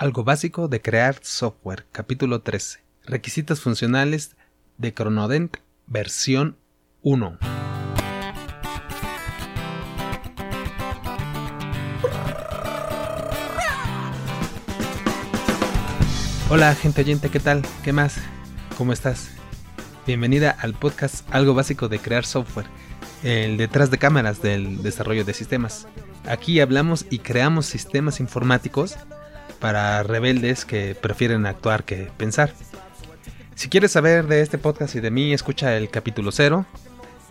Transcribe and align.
Algo 0.00 0.24
básico 0.24 0.66
de 0.66 0.80
crear 0.80 1.18
software, 1.20 1.84
capítulo 1.92 2.40
13. 2.40 2.80
Requisitos 3.04 3.60
funcionales 3.60 4.34
de 4.78 4.94
Chronodent, 4.94 5.58
versión 5.86 6.56
1. 7.02 7.38
Hola 16.48 16.74
gente 16.76 17.02
oyente, 17.02 17.28
¿qué 17.28 17.38
tal? 17.38 17.60
¿Qué 17.84 17.92
más? 17.92 18.16
¿Cómo 18.78 18.94
estás? 18.94 19.32
Bienvenida 20.06 20.50
al 20.50 20.72
podcast 20.72 21.28
Algo 21.30 21.52
básico 21.52 21.88
de 21.88 21.98
crear 21.98 22.24
software, 22.24 22.68
el 23.22 23.58
detrás 23.58 23.90
de 23.90 23.98
cámaras 23.98 24.40
del 24.40 24.82
desarrollo 24.82 25.26
de 25.26 25.34
sistemas. 25.34 25.86
Aquí 26.24 26.58
hablamos 26.60 27.04
y 27.10 27.18
creamos 27.18 27.66
sistemas 27.66 28.18
informáticos 28.18 28.96
para 29.58 30.02
rebeldes 30.02 30.64
que 30.64 30.94
prefieren 30.94 31.46
actuar 31.46 31.84
que 31.84 32.10
pensar. 32.16 32.52
Si 33.54 33.68
quieres 33.68 33.92
saber 33.92 34.26
de 34.26 34.40
este 34.40 34.56
podcast 34.58 34.94
y 34.94 35.00
de 35.00 35.10
mí, 35.10 35.32
escucha 35.32 35.76
el 35.76 35.90
capítulo 35.90 36.32
0. 36.32 36.64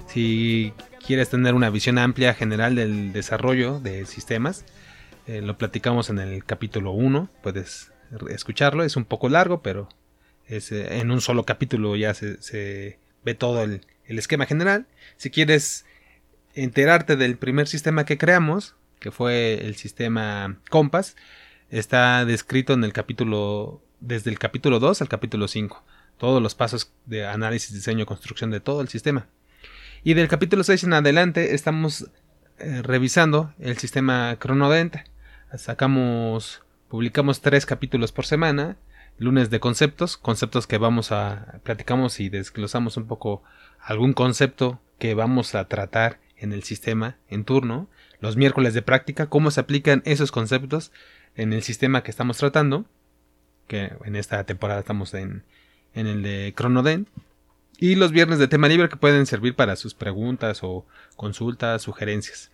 Si 0.08 0.74
quieres 1.06 1.30
tener 1.30 1.56
una 1.56 1.70
visión 1.70 1.98
amplia 1.98 2.34
general 2.34 2.76
del 2.76 3.14
desarrollo 3.14 3.80
de 3.80 4.06
sistemas, 4.06 4.66
eh, 5.26 5.42
lo 5.42 5.58
platicamos 5.58 6.10
en 6.10 6.20
el 6.20 6.46
capítulo 6.46 6.92
1. 6.92 7.30
Puedes 7.42 7.92
escucharlo, 8.30 8.84
es 8.84 8.96
un 8.96 9.06
poco 9.06 9.30
largo, 9.30 9.62
pero 9.62 9.90
es, 10.48 10.72
eh, 10.72 11.00
en 11.00 11.12
un 11.12 11.22
solo 11.22 11.46
capítulo 11.46 11.96
ya 11.96 12.14
se, 12.14 13.00
ve 13.24 13.34
todo 13.34 13.64
el, 13.64 13.82
el 14.06 14.20
esquema 14.20 14.46
general. 14.46 14.88
Si 15.18 15.30
quieres 15.30 15.86
enterarte 16.54 17.16
del 17.16 17.38
primer 17.38 17.68
sistema 17.68 18.06
que 18.06 18.18
creamos, 18.18 18.76
que 19.00 19.12
fue 19.12 19.66
el 19.66 19.76
sistema 19.76 20.60
Compass, 20.70 21.16
está 21.70 22.26
descrito 22.26 22.74
en 22.74 22.84
el 22.84 22.94
capítulo, 22.94 23.82
desde 24.00 24.30
el 24.30 24.40
capítulo 24.40 24.80
2 24.80 25.02
al 25.02 25.10
capítulo 25.10 25.48
5, 25.48 25.84
todos 26.18 26.42
los 26.42 26.56
pasos 26.56 26.92
de 27.06 27.26
análisis, 27.26 27.74
diseño, 27.74 28.06
construcción 28.06 28.52
de 28.52 28.60
todo 28.60 28.82
el 28.82 28.88
sistema. 28.88 29.28
Y 30.04 30.14
del 30.14 30.28
capítulo 30.28 30.64
6 30.64 30.86
en 30.86 30.94
adelante 30.94 31.54
estamos 31.54 32.10
eh, 32.60 32.82
revisando 32.82 33.54
el 33.60 33.78
sistema 33.78 34.38
Chronodent. 34.40 34.98
Sacamos, 35.58 36.62
publicamos 36.88 37.42
tres 37.42 37.66
capítulos 37.66 38.12
por 38.12 38.26
semana, 38.26 38.78
lunes 39.18 39.50
de 39.50 39.60
conceptos, 39.60 40.18
conceptos 40.18 40.68
que 40.68 40.78
vamos 40.78 41.12
a 41.12 41.60
platicamos 41.64 42.20
y 42.20 42.30
desglosamos 42.30 42.98
un 42.98 43.08
poco 43.08 43.44
algún 43.82 44.14
concepto 44.14 44.80
que 45.00 45.14
vamos 45.16 45.56
a 45.56 45.68
tratar 45.68 46.20
en 46.38 46.54
el 46.54 46.64
sistema 46.64 47.18
en 47.28 47.44
turno, 47.44 47.90
los 48.22 48.38
miércoles 48.38 48.74
de 48.74 48.82
práctica, 48.82 49.28
cómo 49.28 49.52
se 49.52 49.60
aplican 49.60 50.02
esos 50.06 50.32
conceptos 50.32 50.92
en 51.36 51.54
el 51.54 51.64
sistema 51.64 52.04
que 52.04 52.12
estamos 52.12 52.38
tratando, 52.38 52.86
que 53.68 53.92
en 54.06 54.16
esta 54.16 54.44
temporada 54.44 54.80
estamos 54.80 55.14
en, 55.14 55.44
en 55.94 56.08
el 56.08 56.24
de 56.24 56.54
Chronodent, 56.58 57.08
y 57.78 57.96
los 57.96 58.12
viernes 58.12 58.40
de 58.40 58.50
tema 58.50 58.68
libre 58.68 58.90
que 58.90 58.98
pueden 58.98 59.26
servir 59.26 59.56
para 59.56 59.78
sus 59.78 59.94
preguntas 59.94 60.60
o 60.64 60.86
consultas, 61.16 61.82
sugerencias. 61.82 62.52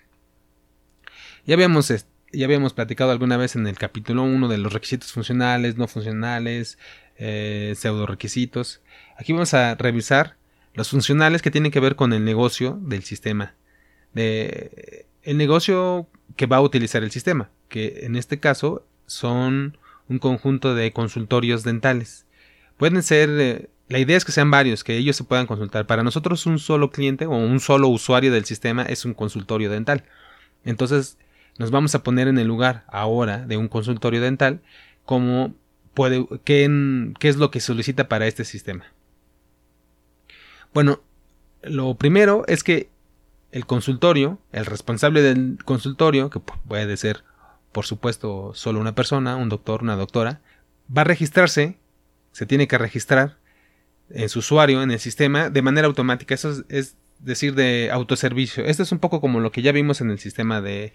Ya 1.46 1.56
habíamos, 1.56 1.90
ya 2.32 2.46
habíamos 2.46 2.72
platicado 2.72 3.12
alguna 3.12 3.36
vez 3.36 3.58
en 3.58 3.68
el 3.68 3.78
capítulo 3.78 4.24
1 4.24 4.48
de 4.48 4.58
los 4.58 4.72
requisitos 4.72 5.12
funcionales, 5.12 5.76
no 5.76 5.90
funcionales, 5.90 6.78
eh, 7.18 7.74
pseudo 7.76 8.06
requisitos. 8.06 8.80
Aquí 9.18 9.34
vamos 9.34 9.54
a 9.54 9.76
revisar 9.76 10.38
los 10.76 10.92
funcionales 10.92 11.42
que 11.42 11.52
tienen 11.52 11.74
que 11.74 11.82
ver 11.82 11.98
con 11.98 12.14
el 12.14 12.24
negocio 12.24 12.80
del 12.82 13.04
sistema. 13.04 13.54
El 14.16 15.06
negocio 15.26 16.08
que 16.38 16.46
va 16.46 16.56
a 16.56 16.62
utilizar 16.62 17.04
el 17.04 17.12
sistema 17.12 17.50
que 17.70 18.02
en 18.04 18.16
este 18.16 18.40
caso 18.40 18.86
son 19.06 19.78
un 20.10 20.20
conjunto 20.20 20.76
de 20.76 20.92
consultorios 20.94 21.64
dentales. 21.64 22.26
Pueden 22.78 23.02
ser, 23.04 23.30
eh, 23.30 23.70
la 23.90 24.00
idea 24.00 24.18
es 24.18 24.26
que 24.26 24.32
sean 24.32 24.52
varios, 24.52 24.84
que 24.84 24.98
ellos 24.98 25.16
se 25.16 25.24
puedan 25.24 25.48
consultar. 25.48 25.88
Para 25.88 26.04
nosotros 26.04 26.46
un 26.46 26.60
solo 26.60 26.92
cliente 26.92 27.26
o 27.26 27.36
un 27.36 27.60
solo 27.60 27.88
usuario 27.88 28.32
del 28.32 28.46
sistema 28.46 28.84
es 28.84 29.06
un 29.06 29.14
consultorio 29.14 29.70
dental. 29.70 30.04
Entonces 30.64 31.18
nos 31.58 31.72
vamos 31.72 31.96
a 31.96 32.04
poner 32.04 32.28
en 32.28 32.38
el 32.38 32.48
lugar 32.48 32.86
ahora 32.88 33.40
de 33.46 33.58
un 33.58 33.68
consultorio 33.68 34.22
dental 34.22 34.62
como 35.06 35.56
puede, 35.94 36.28
qué, 36.44 36.70
qué 37.20 37.30
es 37.30 37.38
lo 37.38 37.50
que 37.50 37.60
solicita 37.60 38.08
para 38.08 38.28
este 38.28 38.46
sistema. 38.46 38.86
Bueno, 40.74 41.02
lo 41.64 41.96
primero 41.96 42.44
es 42.48 42.64
que 42.64 42.90
el 43.52 43.66
consultorio, 43.66 44.40
el 44.52 44.66
responsable 44.66 45.22
del 45.22 45.58
consultorio, 45.66 46.30
que 46.30 46.40
puede 46.40 46.98
ser 46.98 47.24
por 47.72 47.86
supuesto 47.86 48.52
solo 48.54 48.80
una 48.80 48.96
persona, 48.96 49.36
un 49.36 49.50
doctor, 49.50 49.84
una 49.84 49.96
doctora, 49.96 50.42
va 50.96 51.02
a 51.02 51.06
registrarse, 51.06 51.78
se 52.32 52.46
tiene 52.46 52.68
que 52.68 52.78
registrar 52.78 53.38
en 54.10 54.30
su 54.30 54.40
usuario, 54.40 54.82
en 54.84 54.92
el 54.92 55.00
sistema, 55.00 55.50
de 55.50 55.62
manera 55.62 55.88
automática. 55.88 56.34
Eso 56.34 56.64
es, 56.70 56.96
decir, 57.20 57.56
de 57.56 57.90
autoservicio. 57.92 58.64
Esto 58.66 58.84
es 58.84 58.92
un 58.92 59.00
poco 59.00 59.22
como 59.22 59.40
lo 59.40 59.52
que 59.52 59.62
ya 59.62 59.72
vimos 59.72 60.02
en 60.02 60.12
el 60.12 60.20
sistema 60.20 60.62
de, 60.62 60.94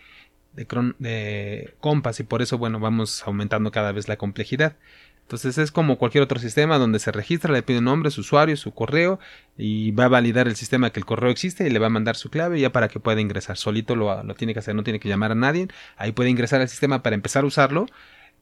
de, 0.52 0.66
de 0.98 1.74
Compass 1.80 2.20
y 2.20 2.22
por 2.22 2.42
eso, 2.42 2.58
bueno, 2.58 2.78
vamos 2.78 3.26
aumentando 3.26 3.70
cada 3.70 3.92
vez 3.92 4.08
la 4.08 4.16
complejidad. 4.16 4.76
Entonces 5.22 5.56
es 5.56 5.72
como 5.72 5.96
cualquier 5.96 6.22
otro 6.22 6.38
sistema 6.38 6.78
donde 6.78 6.98
se 6.98 7.10
registra, 7.10 7.52
le 7.52 7.62
pide 7.62 7.78
un 7.78 7.84
nombre, 7.84 8.10
su 8.10 8.20
usuario, 8.20 8.56
su 8.56 8.72
correo 8.74 9.18
y 9.56 9.90
va 9.92 10.04
a 10.04 10.08
validar 10.08 10.46
el 10.46 10.56
sistema 10.56 10.90
que 10.90 11.00
el 11.00 11.06
correo 11.06 11.30
existe 11.30 11.66
y 11.66 11.70
le 11.70 11.78
va 11.78 11.86
a 11.86 11.90
mandar 11.90 12.16
su 12.16 12.28
clave 12.28 12.60
ya 12.60 12.70
para 12.70 12.88
que 12.88 13.00
pueda 13.00 13.20
ingresar. 13.20 13.56
Solito 13.56 13.96
lo, 13.96 14.22
tiene 14.34 14.52
que 14.52 14.58
hacer, 14.58 14.74
no 14.74 14.82
tiene 14.82 15.00
que 15.00 15.08
llamar 15.08 15.32
a 15.32 15.34
nadie. 15.34 15.68
Ahí 15.96 16.12
puede 16.12 16.28
ingresar 16.28 16.60
al 16.60 16.68
sistema 16.68 17.02
para 17.02 17.14
empezar 17.14 17.44
a 17.44 17.46
usarlo 17.46 17.86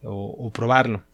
o, 0.03 0.51
probarlo. 0.53 1.05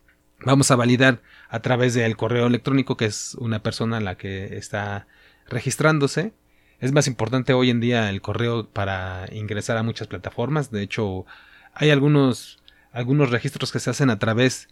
Vamos 0.44 0.70
a 0.70 0.76
validar 0.76 1.20
a 1.48 1.60
través 1.60 1.94
del 1.94 2.16
correo 2.16 2.46
electrónico 2.46 2.96
que 2.96 3.06
es 3.06 3.34
una 3.34 3.62
persona 3.62 4.00
la 4.00 4.16
que 4.16 4.56
está 4.56 5.06
registrándose. 5.46 6.32
Es 6.80 6.92
más 6.92 7.06
importante 7.06 7.52
hoy 7.52 7.70
en 7.70 7.80
día 7.80 8.08
el 8.08 8.22
correo 8.22 8.68
para 8.68 9.26
ingresar 9.32 9.76
a 9.76 9.82
muchas 9.82 10.08
plataformas. 10.08 10.70
De 10.70 10.82
hecho, 10.82 11.26
hay 11.74 11.90
algunos, 11.90 12.62
algunos 12.92 13.30
registros 13.30 13.72
que 13.72 13.80
se 13.80 13.90
hacen 13.90 14.08
a 14.08 14.18
través 14.18 14.68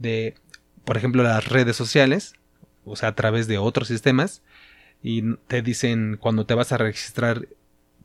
de, 0.00 0.34
por 0.84 0.96
ejemplo, 0.96 1.22
las 1.22 1.48
redes 1.48 1.76
sociales, 1.76 2.34
o 2.84 2.96
sea, 2.96 3.10
a 3.10 3.14
través 3.14 3.46
de 3.46 3.58
otros 3.58 3.86
sistemas, 3.86 4.42
y 5.02 5.36
te 5.46 5.62
dicen 5.62 6.18
cuando 6.20 6.46
te 6.46 6.54
vas 6.54 6.72
a 6.72 6.78
registrar, 6.78 7.46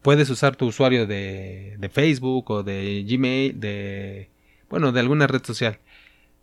puedes 0.03 0.29
usar 0.29 0.55
tu 0.55 0.67
usuario 0.67 1.07
de, 1.07 1.75
de 1.79 1.89
Facebook 1.89 2.51
o 2.51 2.63
de 2.63 3.03
Gmail, 3.07 3.59
de, 3.59 4.29
bueno, 4.69 4.91
de 4.91 4.99
alguna 4.99 5.25
red 5.25 5.43
social. 5.43 5.79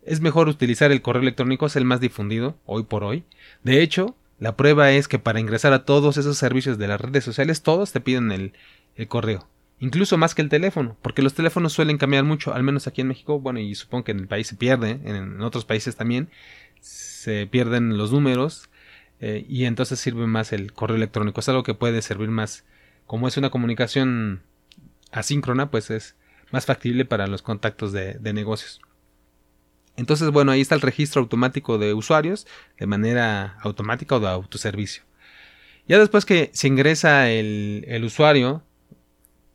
Es 0.05 0.21
mejor 0.21 0.49
utilizar 0.49 0.91
el 0.91 1.03
correo 1.03 1.23
electrónico, 1.23 1.67
es 1.67 1.77
el 1.77 1.85
más 1.85 2.01
difundido 2.01 2.57
hoy 2.67 2.83
por 2.83 3.05
hoy. 3.05 3.25
De 3.63 3.83
hecho, 3.83 4.17
la 4.41 4.57
prueba 4.57 4.91
es 4.91 5.07
que 5.07 5.21
para 5.21 5.39
ingresar 5.39 5.73
a 5.73 5.85
todos 5.85 6.17
esos 6.17 6.37
servicios 6.37 6.77
de 6.77 6.89
las 6.89 7.01
redes 7.01 7.23
sociales, 7.23 7.63
todos 7.63 7.93
te 7.93 8.01
piden 8.01 8.33
el, 8.33 8.53
el 8.97 9.07
correo 9.07 9.47
incluso 9.83 10.17
más 10.17 10.37
que 10.37 10.43
el 10.43 10.49
teléfono, 10.49 10.97
porque 11.03 11.23
los 11.23 11.35
teléfonos 11.35 11.73
suelen 11.73 11.99
cambiar 11.99 12.23
mucho, 12.23 12.55
al 12.55 12.63
menos 12.63 12.87
aquí 12.87 13.01
en 13.01 13.09
México, 13.09 13.41
bueno, 13.41 13.59
y 13.59 13.75
supongo 13.75 14.05
que 14.05 14.13
en 14.13 14.21
el 14.21 14.29
país 14.29 14.47
se 14.47 14.55
pierde, 14.55 15.01
en, 15.05 15.43
otros 15.43 15.65
países 15.65 15.97
también, 15.97 16.31
se 16.81 17.49
pierden 17.49 17.99
los 17.99 18.13
números 18.13 18.71
eh, 19.19 19.45
y 19.49 19.65
entonces 19.65 19.99
sirve 19.99 20.29
más 20.29 20.53
el 20.53 20.73
correo 20.73 20.97
electrónico, 20.97 21.41
es 21.41 21.49
algo 21.49 21.65
que 21.65 21.75
puede 21.75 22.01
servir 22.01 22.29
más, 22.29 22.65
como 23.07 23.27
es 23.27 23.37
una 23.37 23.51
comunicación 23.51 24.43
asíncrona, 25.11 25.73
pues 25.73 25.91
es 25.91 26.15
más 26.53 26.65
factible 26.65 27.05
para 27.05 27.27
los 27.27 27.43
contactos 27.43 27.93
de, 27.93 28.33
negocios. 28.33 28.81
Entonces, 29.97 30.31
bueno, 30.31 30.53
ahí 30.53 30.61
está 30.61 30.77
el 30.77 30.81
registro 30.81 31.23
automático 31.23 31.79
de 31.79 31.93
usuarios 31.93 32.47
de 32.79 32.87
manera 32.87 33.59
automática 33.63 34.15
o 34.15 34.21
de 34.21 34.29
autoservicio. 34.29 35.03
Ya 35.89 35.99
después 35.99 36.25
que 36.25 36.51
se 36.55 36.69
ingresa 36.69 37.31
el, 37.31 37.85
el 37.89 38.05
usuario, 38.05 38.63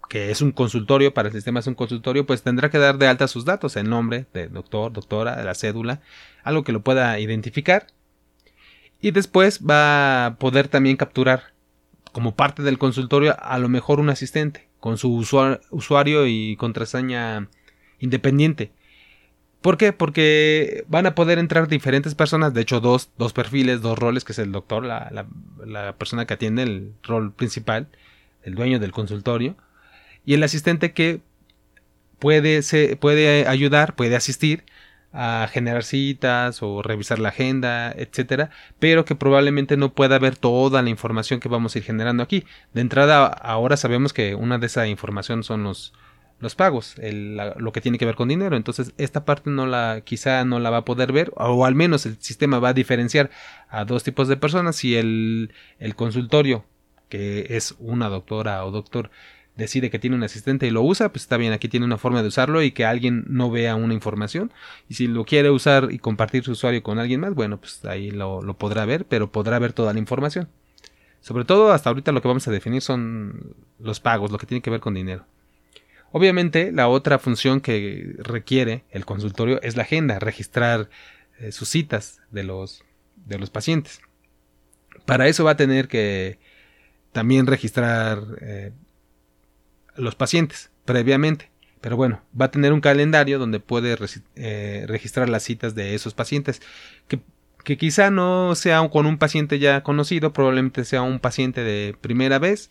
que 0.07 0.31
es 0.31 0.41
un 0.41 0.51
consultorio, 0.51 1.13
para 1.13 1.29
el 1.29 1.33
sistema 1.33 1.59
es 1.59 1.67
un 1.67 1.75
consultorio, 1.75 2.25
pues 2.25 2.43
tendrá 2.43 2.69
que 2.69 2.77
dar 2.77 2.97
de 2.97 3.07
alta 3.07 3.27
sus 3.27 3.45
datos, 3.45 3.75
el 3.75 3.89
nombre 3.89 4.25
de 4.33 4.47
doctor, 4.47 4.93
doctora, 4.93 5.43
la 5.43 5.55
cédula, 5.55 6.01
algo 6.43 6.63
que 6.63 6.71
lo 6.71 6.81
pueda 6.81 7.19
identificar. 7.19 7.87
Y 9.01 9.11
después 9.11 9.61
va 9.63 10.25
a 10.25 10.35
poder 10.35 10.67
también 10.69 10.97
capturar 10.97 11.53
como 12.11 12.35
parte 12.35 12.63
del 12.63 12.77
consultorio 12.77 13.35
a 13.39 13.59
lo 13.59 13.69
mejor 13.69 13.99
un 13.99 14.09
asistente 14.09 14.67
con 14.79 14.97
su 14.97 15.13
usuario 15.13 16.27
y 16.27 16.55
contraseña 16.55 17.49
independiente. 17.99 18.71
¿Por 19.61 19.77
qué? 19.77 19.91
Porque 19.91 20.85
van 20.87 21.07
a 21.07 21.15
poder 21.15 21.39
entrar 21.39 21.67
diferentes 21.67 22.15
personas, 22.15 22.53
de 22.53 22.61
hecho 22.61 22.79
dos, 22.79 23.09
dos 23.17 23.33
perfiles, 23.33 23.81
dos 23.81 23.99
roles, 23.99 24.23
que 24.23 24.31
es 24.31 24.39
el 24.39 24.51
doctor, 24.51 24.85
la, 24.85 25.25
la 25.65 25.97
persona 25.97 26.25
que 26.25 26.35
atiende 26.35 26.63
el 26.63 26.93
rol 27.03 27.33
principal, 27.33 27.87
el 28.43 28.55
dueño 28.55 28.79
del 28.79 28.91
consultorio, 28.91 29.57
y 30.27 30.33
el 30.33 30.43
asistente 30.43 30.91
que 30.91 31.21
puede, 32.19 32.61
se, 32.61 32.97
puede 32.97 33.47
ayudar, 33.47 33.95
puede 33.95 34.17
asistir 34.17 34.65
a 35.13 35.47
generar 35.49 35.85
citas 35.85 36.61
o 36.61 36.81
revisar 36.81 37.17
la 37.17 37.29
agenda, 37.29 37.93
etcétera, 37.93 38.49
pero 38.77 39.05
que 39.05 39.15
probablemente 39.15 39.77
no 39.77 39.93
pueda 39.93 40.19
ver 40.19 40.35
toda 40.35 40.81
la 40.81 40.89
información 40.89 41.39
que 41.39 41.47
vamos 41.47 41.73
a 41.73 41.77
ir 41.77 41.85
generando 41.85 42.23
aquí. 42.23 42.43
De 42.73 42.81
entrada, 42.81 43.25
ahora 43.27 43.77
sabemos 43.77 44.11
que 44.11 44.35
una 44.35 44.57
de 44.57 44.65
esa 44.65 44.85
información 44.85 45.45
son 45.45 45.63
los, 45.63 45.93
los 46.41 46.55
pagos, 46.55 46.95
lo 46.99 47.71
que 47.71 47.79
tiene 47.79 47.97
que 47.97 48.05
ver 48.05 48.15
con 48.15 48.27
dinero. 48.27 48.57
Entonces, 48.57 48.91
esta 48.97 49.23
parte 49.23 49.49
no 49.49 49.65
la, 49.65 50.01
quizá 50.03 50.43
no 50.43 50.59
la 50.59 50.71
va 50.71 50.79
a 50.79 50.85
poder 50.85 51.13
ver, 51.13 51.31
o 51.37 51.65
al 51.65 51.73
menos 51.73 52.05
el 52.05 52.21
sistema 52.21 52.59
va 52.59 52.69
a 52.69 52.73
diferenciar 52.73 53.29
a 53.69 53.85
dos 53.85 54.03
tipos 54.03 54.27
de 54.27 54.35
personas. 54.35 54.75
Si 54.75 54.97
el, 54.97 55.53
el 55.79 55.95
consultorio, 55.95 56.65
que 57.07 57.47
es 57.51 57.75
una 57.79 58.09
doctora 58.09 58.65
o 58.65 58.71
doctor, 58.71 59.09
decide 59.57 59.89
que 59.89 59.99
tiene 59.99 60.15
un 60.15 60.23
asistente 60.23 60.67
y 60.67 60.69
lo 60.69 60.83
usa, 60.83 61.09
pues 61.11 61.23
está 61.23 61.35
bien, 61.35 61.51
aquí 61.51 61.67
tiene 61.67 61.85
una 61.85 61.97
forma 61.97 62.21
de 62.21 62.27
usarlo 62.27 62.61
y 62.61 62.71
que 62.71 62.85
alguien 62.85 63.25
no 63.27 63.49
vea 63.49 63.75
una 63.75 63.93
información. 63.93 64.53
Y 64.87 64.93
si 64.93 65.07
lo 65.07 65.25
quiere 65.25 65.49
usar 65.49 65.89
y 65.91 65.97
compartir 65.97 66.43
su 66.43 66.51
usuario 66.51 66.83
con 66.83 66.99
alguien 66.99 67.21
más, 67.21 67.33
bueno, 67.33 67.59
pues 67.59 67.83
ahí 67.85 68.11
lo, 68.11 68.41
podrá 68.57 68.85
ver, 68.85 69.05
pero 69.05 69.31
podrá 69.31 69.57
ver 69.59 69.73
toda 69.73 69.93
la 69.93 69.99
información. 69.99 70.47
Sobre 71.21 71.43
todo 71.43 71.71
hasta 71.71 71.89
ahorita 71.89 72.11
lo 72.11 72.21
que 72.21 72.27
vamos 72.27 72.47
a 72.47 72.51
definir 72.51 72.81
son 72.81 73.55
los 73.79 73.99
pagos, 73.99 74.31
lo 74.31 74.37
que 74.37 74.45
tiene 74.45 74.61
que 74.61 74.69
ver 74.69 74.79
con 74.79 74.93
dinero. 74.93 75.25
Obviamente, 76.11 76.71
la 76.71 76.87
otra 76.87 77.19
función 77.19 77.59
que 77.59 78.15
requiere 78.19 78.85
el 78.91 79.05
consultorio 79.05 79.61
es 79.61 79.75
la 79.75 79.83
agenda, 79.83 80.19
registrar 80.19 80.89
eh, 81.39 81.51
sus 81.51 81.67
citas 81.67 82.21
de 82.31 82.43
los, 82.43 82.83
de 83.25 83.39
los 83.39 83.49
pacientes. 83.49 84.01
Para 85.05 85.27
eso 85.27 85.43
va 85.43 85.51
a 85.51 85.57
tener 85.57 85.87
que 85.87 86.39
también 87.11 87.47
registrar 87.47 88.21
eh, 88.41 88.71
los 89.97 90.15
pacientes 90.15 90.71
previamente. 90.85 91.51
Pero 91.81 91.95
bueno, 91.95 92.21
va 92.39 92.45
a 92.45 92.51
tener 92.51 92.73
un 92.73 92.81
calendario 92.81 93.39
donde 93.39 93.59
puede 93.59 93.97
eh, 94.35 94.85
registrar 94.87 95.29
las 95.29 95.43
citas 95.43 95.75
de 95.75 95.95
esos 95.95 96.13
pacientes. 96.13 96.61
Que, 97.07 97.21
quizá 97.77 98.09
no 98.11 98.55
sea 98.55 98.87
con 98.89 99.05
un 99.05 99.17
paciente 99.17 99.59
ya 99.59 99.83
conocido, 99.83 100.31
probablemente 100.31 100.85
sea 100.85 101.01
un 101.01 101.19
paciente 101.19 101.63
de 101.63 101.95
primera 101.99 102.39
vez. 102.39 102.69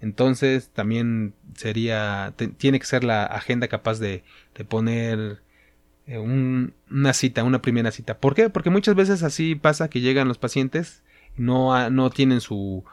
Entonces 0.00 0.70
también 0.70 1.34
sería, 1.54 2.34
tiene 2.58 2.78
que 2.78 2.86
ser 2.86 3.02
la 3.02 3.24
agenda 3.24 3.66
capaz 3.66 3.98
de, 3.98 4.22
de 4.54 4.64
poner 4.64 5.42
eh, 6.06 6.18
una 6.18 7.12
cita, 7.12 7.42
una 7.44 7.60
primera 7.60 7.90
cita. 7.90 8.18
¿Por 8.18 8.34
qué? 8.34 8.48
Porque 8.50 8.70
muchas 8.70 8.94
veces 8.94 9.22
así 9.22 9.56
pasa 9.56 9.88
que 9.88 10.00
llegan 10.00 10.28
los 10.28 10.38
pacientes, 10.38 11.02
no, 11.36 11.90
no 11.90 12.10
tienen 12.10 12.40
su, 12.40 12.84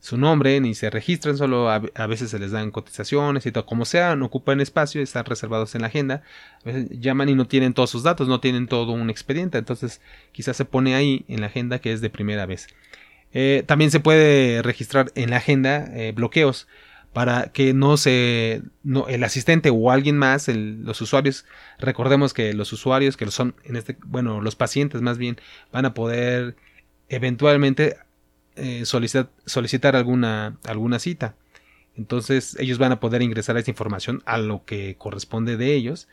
su 0.00 0.16
nombre 0.16 0.58
ni 0.60 0.74
se 0.74 0.88
registran, 0.88 1.36
solo 1.36 1.70
a, 1.70 2.06
veces 2.06 2.30
se 2.30 2.38
les 2.38 2.52
dan 2.52 2.70
cotizaciones 2.70 3.44
y 3.44 3.52
todo, 3.52 3.66
como 3.66 3.84
sea, 3.84 4.16
no 4.16 4.26
ocupan 4.26 4.60
espacio, 4.60 5.02
están 5.02 5.26
reservados 5.26 5.74
en 5.74 5.82
la 5.82 5.88
agenda, 5.88 6.22
a 6.62 6.64
veces 6.64 6.88
llaman 6.98 7.28
y 7.28 7.34
no 7.34 7.46
tienen 7.46 7.74
todos 7.74 7.90
sus 7.90 8.02
datos, 8.02 8.26
no 8.26 8.40
tienen 8.40 8.66
todo 8.66 8.92
un 8.92 9.10
expediente, 9.10 9.58
entonces 9.58 10.00
quizás 10.32 10.56
se 10.56 10.64
pone 10.64 10.94
ahí 10.94 11.24
en 11.28 11.42
la 11.42 11.48
agenda 11.48 11.80
que 11.80 11.92
es 11.92 12.00
de 12.00 12.08
primera 12.08 12.46
vez. 12.46 12.68
Eh, 13.32 13.62
también 13.66 13.90
se 13.90 14.00
puede 14.00 14.62
registrar 14.62 15.12
en 15.14 15.30
la 15.30 15.36
agenda 15.36 15.86
eh, 15.94 16.12
bloqueos 16.12 16.66
para 17.12 17.52
que 17.52 17.74
no 17.74 17.96
se 17.96 18.62
no, 18.82 19.06
el 19.08 19.22
asistente 19.24 19.70
o 19.70 19.90
alguien 19.90 20.16
más 20.16 20.48
los 20.48 21.00
usuarios 21.00 21.44
recordemos 21.78 22.32
que 22.32 22.54
los 22.54 22.72
usuarios 22.72 23.16
que 23.16 23.28
son 23.32 23.56
en 23.64 23.74
este 23.76 23.96
bueno 24.06 24.40
los 24.40 24.54
pacientes 24.54 25.00
más 25.02 25.18
bien 25.18 25.36
van 25.72 25.86
a 25.86 25.94
poder 25.94 26.56
eventualmente 27.08 27.96
eh, 28.60 28.84
solicitar, 28.84 29.96
alguna, 29.96 30.58
alguna 30.64 30.98
cita. 30.98 31.34
Entonces 31.96 32.56
ellos 32.60 32.78
van 32.78 32.92
a 32.92 33.00
poder 33.00 33.22
ingresar 33.22 33.56
esa 33.56 33.70
información 33.70 34.22
a 34.26 34.38
lo 34.38 34.64
que 34.64 34.96
corresponde 34.96 35.56
de 35.56 35.74
ellos. 35.74 36.08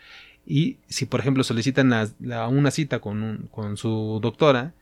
Y 0.45 0.77
si 0.87 1.05
por 1.05 1.19
ejemplo 1.19 1.43
solicitan 1.43 1.93
una 2.21 2.71
cita 2.71 2.99
con, 2.99 3.49
con, 3.51 3.77
su 3.77 4.19
doctora, 4.21 4.73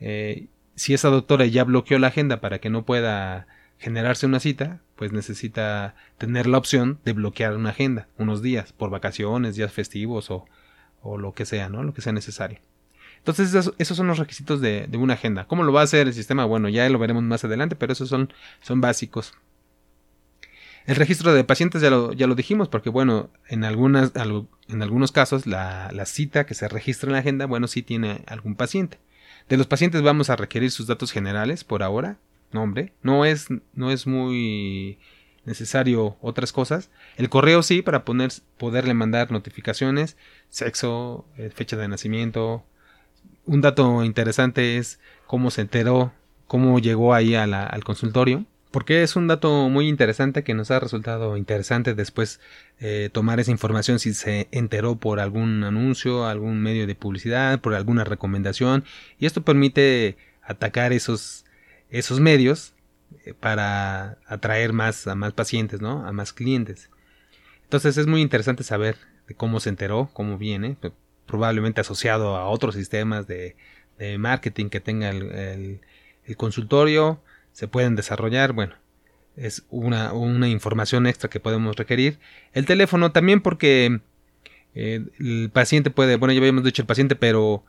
eh, 0.00 0.46
si 0.74 0.94
esa 0.94 1.08
doctora 1.08 1.46
ya 1.46 1.64
bloqueó 1.64 1.98
la 1.98 2.08
agenda 2.08 2.40
para 2.40 2.58
que 2.58 2.70
no 2.70 2.84
pueda 2.84 3.46
generarse 3.78 4.26
una 4.26 4.40
cita, 4.40 4.80
pues 4.96 5.12
necesita 5.12 5.94
tener 6.18 6.46
la 6.46 6.58
opción 6.58 6.98
de 7.04 7.12
bloquear 7.12 7.54
una 7.56 7.70
agenda 7.70 8.08
unos 8.18 8.42
días 8.42 8.72
por 8.72 8.90
vacaciones, 8.90 9.56
días 9.56 9.72
festivos 9.72 10.30
o, 10.30 10.46
o 11.02 11.18
lo 11.18 11.32
que 11.32 11.44
sea, 11.44 11.68
¿no? 11.68 11.82
Lo 11.82 11.92
que 11.92 12.00
sea 12.00 12.12
necesario. 12.12 12.60
Entonces 13.26 13.72
esos, 13.78 13.96
son 13.96 14.06
los 14.06 14.18
requisitos 14.18 14.60
de, 14.60 14.86
una 14.98 15.14
agenda. 15.14 15.46
¿Cómo 15.46 15.64
lo 15.64 15.72
va 15.72 15.80
a 15.80 15.84
hacer 15.84 16.08
el 16.08 16.12
sistema? 16.12 16.44
Bueno, 16.44 16.68
ya 16.68 16.86
lo 16.90 16.98
veremos 16.98 17.22
más 17.22 17.42
adelante, 17.42 17.74
pero 17.74 17.94
esos 17.94 18.10
son, 18.10 18.30
son 18.60 18.82
básicos. 18.82 19.32
El 20.84 20.96
registro 20.96 21.32
de 21.32 21.42
pacientes 21.42 21.80
ya 21.80 21.88
lo, 21.88 22.12
ya 22.12 22.26
lo 22.26 22.34
dijimos, 22.34 22.68
porque 22.68 22.90
bueno, 22.90 23.30
en, 23.48 23.64
algunas, 23.64 24.12
en 24.68 24.82
algunos 24.82 25.10
casos 25.10 25.46
la, 25.46 25.90
cita 26.04 26.44
que 26.44 26.52
se 26.52 26.68
registra 26.68 27.08
en 27.08 27.12
la 27.14 27.20
agenda, 27.20 27.46
bueno, 27.46 27.66
sí 27.66 27.82
tiene 27.82 28.24
algún 28.26 28.56
paciente. 28.56 28.98
De 29.48 29.56
los 29.56 29.66
pacientes 29.66 30.02
vamos 30.02 30.28
a 30.28 30.36
requerir 30.36 30.70
sus 30.70 30.86
datos 30.86 31.10
generales 31.10 31.64
por 31.64 31.82
ahora, 31.82 32.18
nombre. 32.52 32.92
No 33.00 33.24
es, 33.24 33.46
no 33.72 33.90
es 33.90 34.06
muy 34.06 34.98
necesario 35.46 36.18
otras 36.20 36.52
cosas. 36.52 36.90
El 37.16 37.30
correo 37.30 37.62
sí, 37.62 37.80
para 37.80 38.04
poner, 38.04 38.32
poderle 38.58 38.92
mandar 38.92 39.32
notificaciones, 39.32 40.18
sexo, 40.50 41.24
eh, 41.38 41.48
fecha 41.48 41.78
de 41.78 41.88
nacimiento, 41.88 42.66
un 43.46 43.60
dato 43.60 44.04
interesante 44.04 44.78
es 44.78 45.00
cómo 45.26 45.50
se 45.50 45.62
enteró, 45.62 46.12
cómo 46.46 46.78
llegó 46.78 47.14
ahí 47.14 47.34
al 47.34 47.84
consultorio, 47.84 48.44
porque 48.70 49.02
es 49.04 49.14
un 49.14 49.28
dato 49.28 49.68
muy 49.68 49.88
interesante 49.88 50.42
que 50.42 50.54
nos 50.54 50.70
ha 50.72 50.80
resultado 50.80 51.36
interesante 51.36 51.94
después 51.94 52.40
eh, 52.80 53.08
tomar 53.12 53.38
esa 53.38 53.52
información 53.52 54.00
si 54.00 54.14
se 54.14 54.48
enteró 54.50 54.96
por 54.96 55.20
algún 55.20 55.62
anuncio, 55.62 56.26
algún 56.26 56.60
medio 56.60 56.86
de 56.86 56.96
publicidad, 56.96 57.60
por 57.60 57.74
alguna 57.74 58.02
recomendación, 58.02 58.84
y 59.18 59.26
esto 59.26 59.42
permite 59.42 60.16
atacar 60.42 60.92
esos, 60.92 61.44
esos 61.88 62.18
medios 62.20 62.74
eh, 63.24 63.34
para 63.34 64.18
atraer 64.26 64.72
más 64.72 65.06
a 65.06 65.14
más 65.14 65.32
pacientes, 65.32 65.80
¿no? 65.80 66.04
A 66.06 66.12
más 66.12 66.32
clientes. 66.32 66.90
Entonces 67.62 67.96
es 67.96 68.06
muy 68.06 68.22
interesante 68.22 68.64
saber 68.64 68.96
de 69.28 69.34
cómo 69.34 69.60
se 69.60 69.68
enteró, 69.68 70.10
cómo 70.12 70.36
viene, 70.36 70.76
probablemente 71.26 71.80
asociado 71.80 72.36
a 72.36 72.46
otros 72.48 72.74
sistemas 72.74 73.26
de, 73.26 73.56
marketing 74.18 74.68
que 74.68 74.80
tenga 74.80 75.10
el, 75.10 75.80
consultorio, 76.36 77.20
se 77.52 77.68
pueden 77.68 77.96
desarrollar, 77.96 78.52
bueno, 78.52 78.74
es 79.36 79.64
una, 79.70 80.12
información 80.48 81.06
extra 81.06 81.30
que 81.30 81.40
podemos 81.40 81.76
requerir. 81.76 82.18
El 82.52 82.66
teléfono 82.66 83.12
también 83.12 83.40
porque 83.40 84.00
eh, 84.74 85.04
el 85.18 85.50
paciente 85.52 85.90
puede, 85.90 86.16
bueno, 86.16 86.32
ya 86.32 86.40
habíamos 86.40 86.64
dicho 86.64 86.82
el 86.82 86.86
paciente, 86.86 87.14
pero 87.14 87.64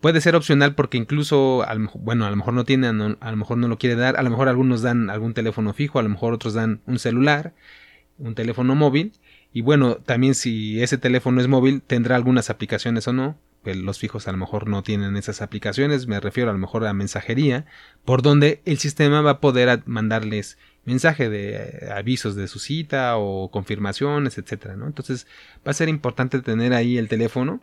puede 0.00 0.20
ser 0.20 0.34
opcional 0.34 0.74
porque 0.74 0.98
incluso, 0.98 1.64
bueno, 1.94 2.26
a 2.26 2.30
lo 2.30 2.36
mejor 2.36 2.54
no 2.54 2.64
tiene, 2.64 2.88
a 2.88 2.92
lo 3.30 3.36
mejor 3.36 3.58
no 3.58 3.68
lo 3.68 3.78
quiere 3.78 3.96
dar, 3.96 4.16
a 4.16 4.22
lo 4.22 4.30
mejor 4.30 4.48
algunos 4.48 4.82
dan 4.82 5.10
algún 5.10 5.34
teléfono 5.34 5.72
fijo, 5.72 5.98
a 5.98 6.02
lo 6.02 6.08
mejor 6.08 6.32
otros 6.32 6.54
dan 6.54 6.80
un 6.86 6.98
celular, 6.98 7.54
un 8.18 8.34
teléfono 8.34 8.74
móvil 8.74 9.12
y 9.52 9.62
bueno, 9.62 9.96
también 9.96 10.34
si 10.34 10.82
ese 10.82 10.98
teléfono 10.98 11.40
es 11.40 11.48
móvil, 11.48 11.82
tendrá 11.82 12.16
algunas 12.16 12.50
aplicaciones 12.50 13.08
o 13.08 13.12
no. 13.12 13.38
Los 13.64 13.98
fijos 13.98 14.26
a 14.26 14.32
lo 14.32 14.38
mejor 14.38 14.68
no 14.68 14.82
tienen 14.82 15.16
esas 15.18 15.42
aplicaciones, 15.42 16.06
me 16.06 16.18
refiero 16.18 16.48
a 16.48 16.54
lo 16.54 16.58
mejor 16.58 16.86
a 16.86 16.94
mensajería, 16.94 17.66
por 18.06 18.22
donde 18.22 18.62
el 18.64 18.78
sistema 18.78 19.20
va 19.20 19.32
a 19.32 19.40
poder 19.40 19.82
mandarles 19.84 20.56
mensaje 20.84 21.28
de 21.28 21.56
eh, 21.56 21.90
avisos 21.94 22.36
de 22.36 22.48
su 22.48 22.58
cita 22.58 23.18
o 23.18 23.50
confirmaciones, 23.50 24.38
etcétera, 24.38 24.76
¿no? 24.76 24.86
Entonces 24.86 25.26
va 25.66 25.72
a 25.72 25.74
ser 25.74 25.90
importante 25.90 26.40
tener 26.40 26.72
ahí 26.72 26.96
el 26.96 27.08
teléfono, 27.08 27.60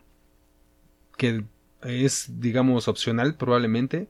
que 1.16 1.42
es, 1.82 2.40
digamos, 2.40 2.86
opcional 2.86 3.34
probablemente, 3.34 4.08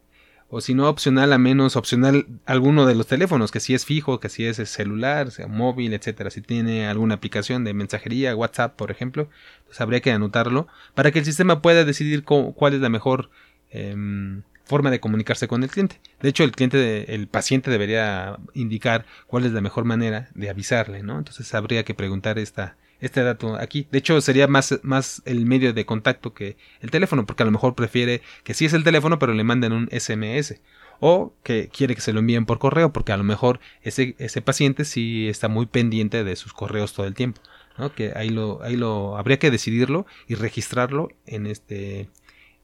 o 0.51 0.61
si 0.61 0.75
no 0.75 0.89
opcional, 0.89 1.33
a 1.33 1.39
menos 1.39 1.77
opcional 1.77 2.27
alguno 2.47 2.87
de 2.87 2.95
los 2.95 3.07
teléfonos, 3.07 3.51
que 3.51 3.61
si 3.61 3.75
es 3.75 3.85
fijo, 3.85 4.19
que 4.19 4.31
si 4.31 4.47
es 4.47 4.57
celular, 4.69 5.31
sea 5.31 5.47
móvil, 5.47 5.93
etcétera. 5.93 6.31
Si 6.31 6.41
tiene 6.41 6.87
alguna 6.87 7.15
aplicación 7.15 7.65
de 7.65 7.75
mensajería, 7.75 8.35
WhatsApp, 8.35 8.75
por 8.75 8.91
ejemplo, 8.91 9.29
pues 9.67 9.81
habría 9.81 10.01
que 10.01 10.11
anotarlo 10.11 10.67
para 10.95 11.11
que 11.11 11.19
el 11.19 11.27
sistema 11.27 11.61
pueda 11.61 11.85
decidir 11.85 12.25
cuál 12.25 12.75
es 12.75 12.81
la 12.81 12.89
mejor 12.89 13.31
em, 13.71 14.43
forma 14.65 14.91
de 14.91 15.01
comunicarse 15.01 15.49
con 15.49 15.63
el 15.63 15.71
cliente. 15.71 16.01
De 16.23 16.31
hecho, 16.31 16.45
el 16.45 16.53
cliente, 16.53 17.15
el 17.15 17.29
paciente 17.29 17.71
debería 17.71 18.39
indicar 18.55 19.05
cuál 19.27 19.45
es 19.45 19.53
la 19.53 19.61
mejor 19.61 19.85
manera 19.85 20.29
de 20.35 20.49
avisarle, 20.49 21.03
¿no? 21.03 21.19
Entonces 21.19 21.55
habría 21.55 21.85
que 21.85 21.95
preguntar 21.95 22.39
esta, 22.39 22.77
este 23.01 23.23
dato 23.23 23.57
aquí. 23.57 23.87
De 23.91 23.99
hecho, 23.99 24.21
sería 24.21 24.47
más, 24.49 24.79
más 24.83 25.23
el 25.25 25.47
medio 25.47 25.73
de 25.73 25.87
contacto 25.87 26.35
que 26.35 26.57
el 26.81 26.91
teléfono, 26.91 27.27
porque 27.27 27.43
a 27.43 27.47
lo 27.47 27.53
mejor 27.53 27.75
prefiere 27.75 28.23
que 28.45 28.55
sí 28.55 28.65
es 28.65 28.73
el 28.73 28.85
teléfono, 28.85 29.19
pero 29.19 29.35
le 29.35 29.45
manden 29.45 29.73
un 29.73 29.89
SMS. 29.91 30.61
O 31.01 31.33
que 31.45 31.69
quiere 31.69 31.95
que 31.95 32.01
se 32.01 32.13
lo 32.13 32.21
envíen 32.21 32.45
por 32.45 32.59
correo, 32.59 32.93
porque 32.93 33.13
a 33.13 33.17
lo 33.17 33.25
mejor 33.25 33.61
ese, 33.83 34.17
ese 34.19 34.43
paciente 34.43 34.85
sí 34.85 35.29
está 35.29 35.47
muy 35.49 35.67
pendiente 35.67 36.25
de 36.25 36.35
sus 36.35 36.53
correos 36.53 36.93
todo 36.93 37.07
el 37.07 37.15
tiempo. 37.15 37.41
¿no? 37.79 37.95
Que 37.95 38.13
ahí 38.17 38.31
lo, 38.31 38.63
ahí 38.63 38.77
lo 38.77 39.17
habría 39.17 39.39
que 39.39 39.53
decidirlo 39.53 40.07
y 40.27 40.35
registrarlo 40.35 41.11
en 41.27 41.47
este 41.47 42.09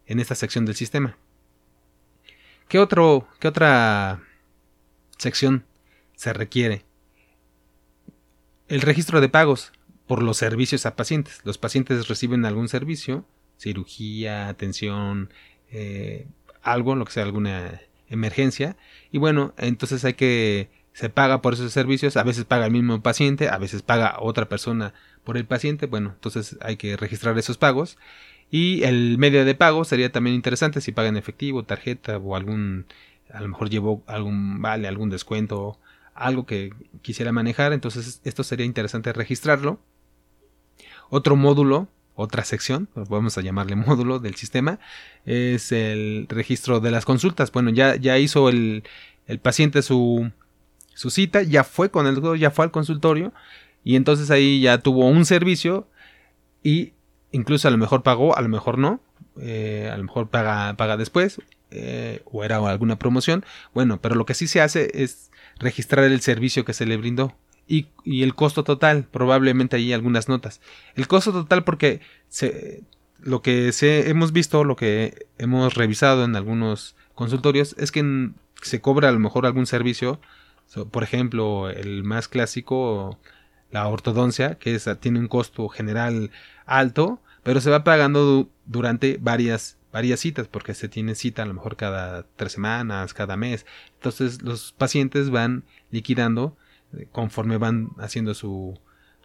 en 0.07 0.21
esta 0.21 0.35
sección 0.35 0.67
del 0.67 0.75
sistema. 0.75 1.17
¿Qué 2.69 2.79
otro, 2.79 3.29
qué 3.39 3.49
otra 3.49 4.23
sección 5.17 5.65
se 6.17 6.33
requiere? 6.33 6.85
El 8.69 8.81
registro 8.81 9.21
de 9.21 9.29
pagos 9.29 9.73
por 10.07 10.23
los 10.23 10.37
servicios 10.37 10.87
a 10.87 10.97
pacientes. 10.97 11.41
Los 11.45 11.59
pacientes 11.59 12.09
reciben 12.09 12.45
algún 12.45 12.69
servicio, 12.69 13.25
cirugía, 13.59 14.49
atención, 14.49 15.31
eh, 15.71 16.27
algo, 16.63 16.95
lo 16.97 17.05
que 17.05 17.13
sea, 17.13 17.23
alguna 17.23 17.81
emergencia. 18.09 18.77
Y 19.11 19.19
bueno, 19.19 19.55
entonces 19.59 20.05
hay 20.05 20.15
que 20.15 20.69
se 20.95 21.11
paga 21.11 21.43
por 21.43 21.55
esos 21.55 21.73
servicios, 21.73 22.17
a 22.17 22.23
veces 22.23 22.45
paga 22.45 22.67
el 22.67 22.73
mismo 22.73 23.03
paciente, 23.03 23.49
a 23.49 23.59
veces 23.59 23.83
paga 23.83 24.17
otra 24.21 24.49
persona 24.49 24.95
por 25.25 25.37
el 25.37 25.45
paciente, 25.45 25.87
bueno, 25.87 26.13
entonces 26.15 26.57
hay 26.61 26.77
que 26.77 26.97
registrar 26.97 27.37
esos 27.37 27.59
pagos. 27.59 27.99
Y 28.51 28.85
el 28.85 29.19
medio 29.19 29.45
de 29.45 29.57
pago 29.57 29.85
sería 29.85 30.13
también 30.13 30.37
interesante 30.37 30.81
si 30.81 30.93
paga 30.93 31.09
en 31.09 31.17
efectivo, 31.17 31.65
tarjeta 31.65 32.19
o 32.19 32.37
algún, 32.37 32.87
a 33.33 33.41
lo 33.41 33.49
mejor 33.49 33.71
llevó 33.71 34.05
algún 34.07 34.63
vale, 34.63 34.87
algún 34.87 35.11
descuento, 35.11 35.81
algo 36.15 36.47
que 36.47 36.73
quisiera 37.03 37.33
manejar, 37.33 37.73
entonces 37.73 38.21
esto 38.23 38.45
sería 38.45 38.65
interesante 38.65 39.13
registrarlo. 39.13 39.81
Otro 41.11 41.37
módulo, 41.37 41.89
otra 42.15 42.45
sección, 42.45 42.89
vamos 42.95 43.37
a 43.39 43.41
llamarle 43.41 43.77
módulo 43.77 44.19
del 44.19 44.35
sistema, 44.37 44.79
es 45.25 45.73
el 45.73 46.27
registro 46.29 46.81
de 46.81 46.91
las 46.91 47.05
consultas. 47.05 47.51
Bueno, 47.53 47.71
ya, 47.71 47.97
ya 47.97 48.19
hizo 48.19 48.49
el, 48.49 48.85
el 49.27 49.39
paciente 49.39 49.83
su, 49.83 50.31
su 50.95 51.11
cita, 51.11 51.43
ya 51.43 51.65
fue 51.65 51.91
con 51.91 52.07
el 52.07 52.39
ya 52.39 52.51
fue 52.51 52.65
al 52.65 52.71
consultorio 52.71 53.33
y 53.83 53.97
entonces 53.97 54.31
ahí 54.31 54.61
ya 54.61 54.79
tuvo 54.79 55.07
un 55.09 55.25
servicio 55.25 55.89
y 56.63 56.93
incluso 57.33 57.69
a 57.69 57.71
lo 57.71 57.77
mejor 57.77 58.03
pagó, 58.03 58.37
a 58.37 58.41
lo 58.41 58.49
mejor 58.49 58.79
no, 58.79 59.01
eh, 59.41 59.91
a 59.93 59.97
lo 59.97 60.05
mejor 60.05 60.29
paga, 60.29 60.75
paga 60.77 60.97
después 60.97 61.41
eh, 61.71 62.23
o 62.25 62.45
era 62.45 62.57
alguna 62.57 62.99
promoción. 62.99 63.45
Bueno, 63.75 64.01
pero 64.01 64.15
lo 64.15 64.25
que 64.25 64.35
sí 64.35 64.47
se 64.47 64.61
hace 64.61 65.03
es 65.03 65.31
registrar 65.59 66.05
el 66.05 66.21
servicio 66.21 66.65
que 66.65 66.73
se 66.73 66.87
le 66.87 66.97
brindó 66.97 67.35
y, 67.67 67.87
el 68.05 68.35
costo 68.35 68.65
total, 68.65 69.05
probablemente 69.05 69.77
ahí 69.77 69.93
algunas 69.93 70.29
notas. 70.29 70.61
El 70.95 71.09
costo 71.09 71.33
total 71.33 71.65
porque 71.65 72.01
se, 72.29 72.83
lo 73.21 73.43
que 73.43 73.73
se, 73.73 74.11
hemos 74.11 74.33
visto, 74.33 74.65
lo 74.65 74.77
que 74.77 75.27
hemos 75.39 75.75
revisado 75.75 76.25
en 76.25 76.37
algunos 76.37 76.97
consultorios 77.15 77.75
es 77.79 77.93
que 77.93 78.31
se 78.63 78.81
cobra 78.81 79.09
a 79.09 79.13
lo 79.13 79.19
mejor 79.19 79.47
algún 79.47 79.67
servicio, 79.67 80.21
por 80.91 81.03
ejemplo, 81.03 81.71
el 81.71 82.05
más 82.05 82.29
clásico, 82.29 83.19
la 83.71 83.87
ortodoncia, 83.89 84.57
que 84.57 84.79
tiene 85.01 85.19
un 85.19 85.29
costo 85.29 85.69
general 85.69 86.31
alto, 86.67 87.21
pero 87.43 87.61
se 87.61 87.71
va 87.71 87.85
pagando 87.85 88.49
durante 88.67 89.19
varias 89.21 89.79
varias 89.93 90.19
citas 90.19 90.49
porque 90.49 90.75
se 90.75 90.89
tiene 90.89 91.15
cita 91.15 91.45
a 91.45 91.47
lo 91.47 91.55
mejor 91.55 91.77
cada 91.77 92.27
tres 92.35 92.53
semanas, 92.53 93.15
cada 93.15 93.37
mes. 93.37 93.65
Entonces 93.95 94.43
los 94.43 94.73
pacientes 94.73 95.31
van 95.31 95.63
liquidando 95.93 96.57
conforme 97.13 97.59
van 97.59 97.91
haciendo 97.99 98.35
su, 98.35 98.79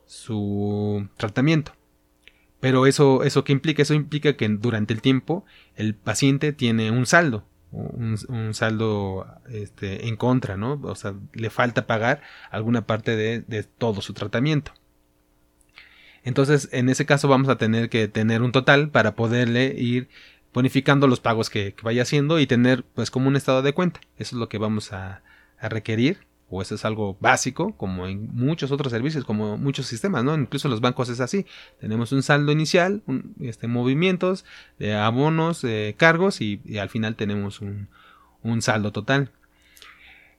su 0.06 1.08
tratamiento. 1.18 1.74
Pero 2.60 2.86
eso, 2.86 3.24
eso 3.24 3.44
que 3.44 3.54
implica, 3.54 3.82
eso 3.82 3.94
implica 3.94 4.36
que 4.36 4.48
durante 4.50 4.94
el 4.94 5.02
tiempo 5.02 5.46
el 5.76 5.96
paciente 5.96 6.52
tiene 6.52 6.92
un 6.92 7.06
saldo, 7.06 7.46
un, 7.72 8.54
saldo 8.54 9.28
este, 9.50 10.08
en 10.08 10.18
contra, 10.18 10.58
¿no? 10.58 10.80
O 10.84 10.96
sea, 10.96 11.14
le 11.34 11.50
falta 11.50 11.88
pagar 11.88 12.22
alguna 12.52 12.86
parte 12.86 13.16
de, 13.16 13.42
de 13.42 13.64
todo 13.64 14.02
su 14.02 14.14
tratamiento. 14.14 14.74
Entonces, 16.24 16.68
en 16.72 16.90
ese 16.90 17.06
caso 17.06 17.28
vamos 17.28 17.48
a 17.50 17.58
tener 17.58 17.90
que 17.90 18.08
tener 18.08 18.42
un 18.42 18.52
total 18.52 18.90
para 18.90 19.16
poderle 19.16 19.74
ir 19.78 20.10
bonificando 20.54 21.08
los 21.08 21.20
pagos 21.20 21.50
que, 21.50 21.76
vaya 21.84 22.04
haciendo 22.04 22.40
y 22.40 22.48
tener 22.48 22.84
pues 22.84 23.12
como 23.12 23.28
un 23.28 23.36
estado 23.36 23.62
de 23.62 23.74
cuenta. 23.74 24.02
Eso 24.18 24.36
es 24.36 24.40
lo 24.40 24.50
que 24.50 24.58
vamos 24.58 24.94
a, 24.94 25.22
requerir 25.62 26.20
o 26.50 26.62
eso 26.62 26.76
es 26.76 26.86
algo 26.86 27.18
básico, 27.20 27.76
como 27.78 28.08
en 28.08 28.30
muchos 28.34 28.72
otros 28.72 28.92
servicios, 28.92 29.24
como 29.24 29.58
muchos 29.58 29.86
sistemas, 29.86 30.24
¿no? 30.24 30.36
Incluso 30.36 30.68
los 30.68 30.82
bancos 30.82 31.10
es 31.10 31.20
así. 31.20 31.46
Tenemos 31.80 32.12
un 32.12 32.24
saldo 32.24 32.52
inicial, 32.52 33.04
este, 33.40 33.68
movimientos, 33.68 34.46
de 34.80 34.96
abonos, 34.96 35.66
cargos 35.98 36.42
y, 36.42 36.62
al 36.80 36.90
final 36.90 37.16
tenemos 37.16 37.62
un, 37.62 37.88
saldo 38.62 38.92
total. 38.92 39.32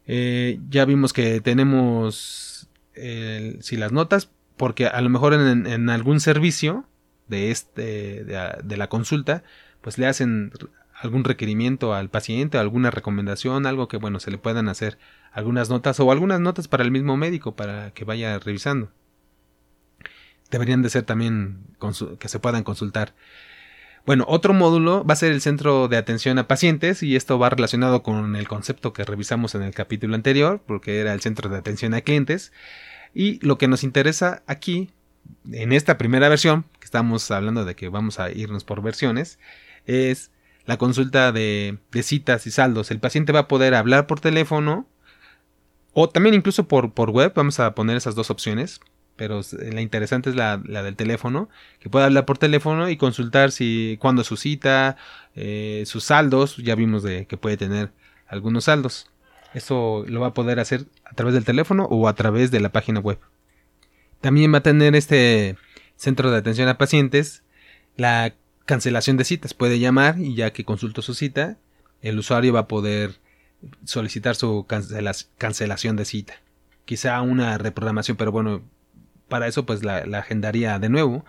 Eh, 0.06 0.58
ya 0.68 0.84
vimos 0.84 1.12
que 1.12 1.40
tenemos 1.40 2.68
si 2.94 3.76
las 3.76 3.92
notas, 3.92 4.30
porque 4.60 4.86
a 4.86 5.00
lo 5.00 5.08
mejor 5.08 5.32
en, 5.32 5.88
algún 5.88 6.20
servicio 6.20 6.84
de, 7.28 7.50
este, 7.50 8.24
de, 8.24 8.76
la 8.76 8.88
consulta, 8.88 9.42
pues 9.80 9.96
le 9.96 10.06
hacen 10.06 10.52
algún 11.00 11.24
requerimiento 11.24 11.94
al 11.94 12.10
paciente, 12.10 12.58
alguna 12.58 12.90
recomendación, 12.90 13.66
algo 13.66 13.88
que 13.88 13.96
bueno, 13.96 14.20
se 14.20 14.30
le 14.30 14.38
puedan 14.38 14.68
hacer 14.68 14.98
algunas 15.32 15.70
notas 15.70 15.98
o 15.98 16.12
algunas 16.12 16.40
notas 16.40 16.68
para 16.68 16.84
el 16.84 16.90
mismo 16.90 17.16
médico 17.16 17.56
para 17.56 17.92
que 17.92 18.04
vaya 18.04 18.38
revisando. 18.38 18.90
Deberían 20.50 20.82
de 20.82 20.90
ser 20.90 21.04
también 21.04 21.64
que 22.18 22.28
se 22.28 22.38
puedan 22.38 22.64
consultar. 22.64 23.14
Bueno, 24.04 24.24
otro 24.28 24.52
módulo 24.52 25.04
va 25.04 25.14
a 25.14 25.16
ser 25.16 25.32
el 25.32 25.40
centro 25.40 25.88
de 25.88 25.96
atención 25.96 26.38
a 26.38 26.48
pacientes 26.48 27.02
y 27.02 27.16
esto 27.16 27.38
va 27.38 27.50
relacionado 27.50 28.02
con 28.02 28.36
el 28.36 28.48
concepto 28.48 28.92
que 28.92 29.04
revisamos 29.04 29.54
en 29.54 29.62
el 29.62 29.72
capítulo 29.72 30.14
anterior, 30.14 30.60
porque 30.66 31.00
era 31.00 31.14
el 31.14 31.20
centro 31.20 31.48
de 31.48 31.58
atención 31.58 31.94
a 31.94 32.00
clientes. 32.00 32.52
Y 33.14 33.44
lo 33.44 33.56
que 33.56 33.68
nos 33.68 33.84
interesa 33.84 34.42
aquí, 34.46 34.90
en 35.50 35.72
esta 35.72 35.96
primera 35.96 36.28
versión, 36.28 36.64
que 36.78 36.84
estamos 36.84 37.30
hablando 37.30 37.64
de 37.64 37.74
que 37.74 37.88
vamos 37.88 38.18
a 38.18 38.30
irnos 38.30 38.64
por 38.64 38.82
versiones, 38.82 39.38
es 39.86 40.30
la 40.70 40.78
consulta 40.78 41.32
de, 41.32 41.78
citas 42.00 42.46
y 42.46 42.52
saldos. 42.52 42.92
El 42.92 43.00
paciente 43.00 43.32
va 43.32 43.40
a 43.40 43.48
poder 43.48 43.74
hablar 43.74 44.06
por 44.06 44.20
teléfono 44.20 44.86
o 45.94 46.08
también 46.08 46.36
incluso 46.36 46.68
por, 46.68 46.92
por 46.92 47.10
web. 47.10 47.32
Vamos 47.34 47.58
a 47.58 47.74
poner 47.74 47.96
esas 47.96 48.14
dos 48.14 48.30
opciones. 48.30 48.80
Pero 49.16 49.40
la 49.72 49.80
interesante 49.80 50.30
es 50.30 50.36
la, 50.36 50.58
del 50.58 50.94
teléfono, 50.94 51.48
que 51.80 51.90
puede 51.90 52.04
hablar 52.04 52.24
por 52.24 52.38
teléfono 52.38 52.88
y 52.88 52.96
consultar 52.96 53.50
si 53.50 53.98
cuándo 54.00 54.22
su 54.22 54.36
cita, 54.36 54.96
eh, 55.34 55.82
sus 55.86 56.04
saldos, 56.04 56.56
ya 56.58 56.76
vimos 56.76 57.02
de 57.02 57.26
que 57.26 57.36
puede 57.36 57.56
tener 57.56 57.90
algunos 58.28 58.66
saldos. 58.66 59.10
Eso 59.52 60.04
lo 60.06 60.20
va 60.20 60.28
a 60.28 60.34
poder 60.34 60.60
hacer 60.60 60.86
a 61.04 61.14
través 61.16 61.34
del 61.34 61.44
teléfono 61.44 61.86
o 61.86 62.06
a 62.06 62.14
través 62.14 62.52
de 62.52 62.60
la 62.60 62.70
página 62.70 63.00
web. 63.00 63.18
También 64.20 64.54
va 64.54 64.58
a 64.58 64.62
tener 64.62 64.94
este 64.94 65.56
centro 65.96 66.30
de 66.30 66.38
atención 66.38 66.68
a 66.68 66.78
pacientes 66.78 67.42
la 67.96 68.34
cancelación 68.70 69.16
de 69.16 69.24
citas. 69.24 69.52
Puede 69.52 69.80
llamar 69.80 70.20
y 70.20 70.36
ya 70.36 70.52
que 70.52 70.64
consultó 70.64 71.02
su 71.02 71.14
cita, 71.14 71.58
el 72.02 72.20
usuario 72.20 72.52
va 72.52 72.60
a 72.60 72.68
poder 72.68 73.18
solicitar 73.84 74.36
su 74.36 74.64
cancelación 75.38 75.96
de 75.96 76.04
cita. 76.04 76.34
Quizá 76.84 77.20
una 77.20 77.58
reprogramación, 77.58 78.16
pero 78.16 78.30
bueno, 78.30 78.62
para 79.28 79.48
eso 79.48 79.66
pues 79.66 79.82
la, 79.82 79.98
agendaría 80.16 80.78
de 80.78 80.88
nuevo. 80.88 81.24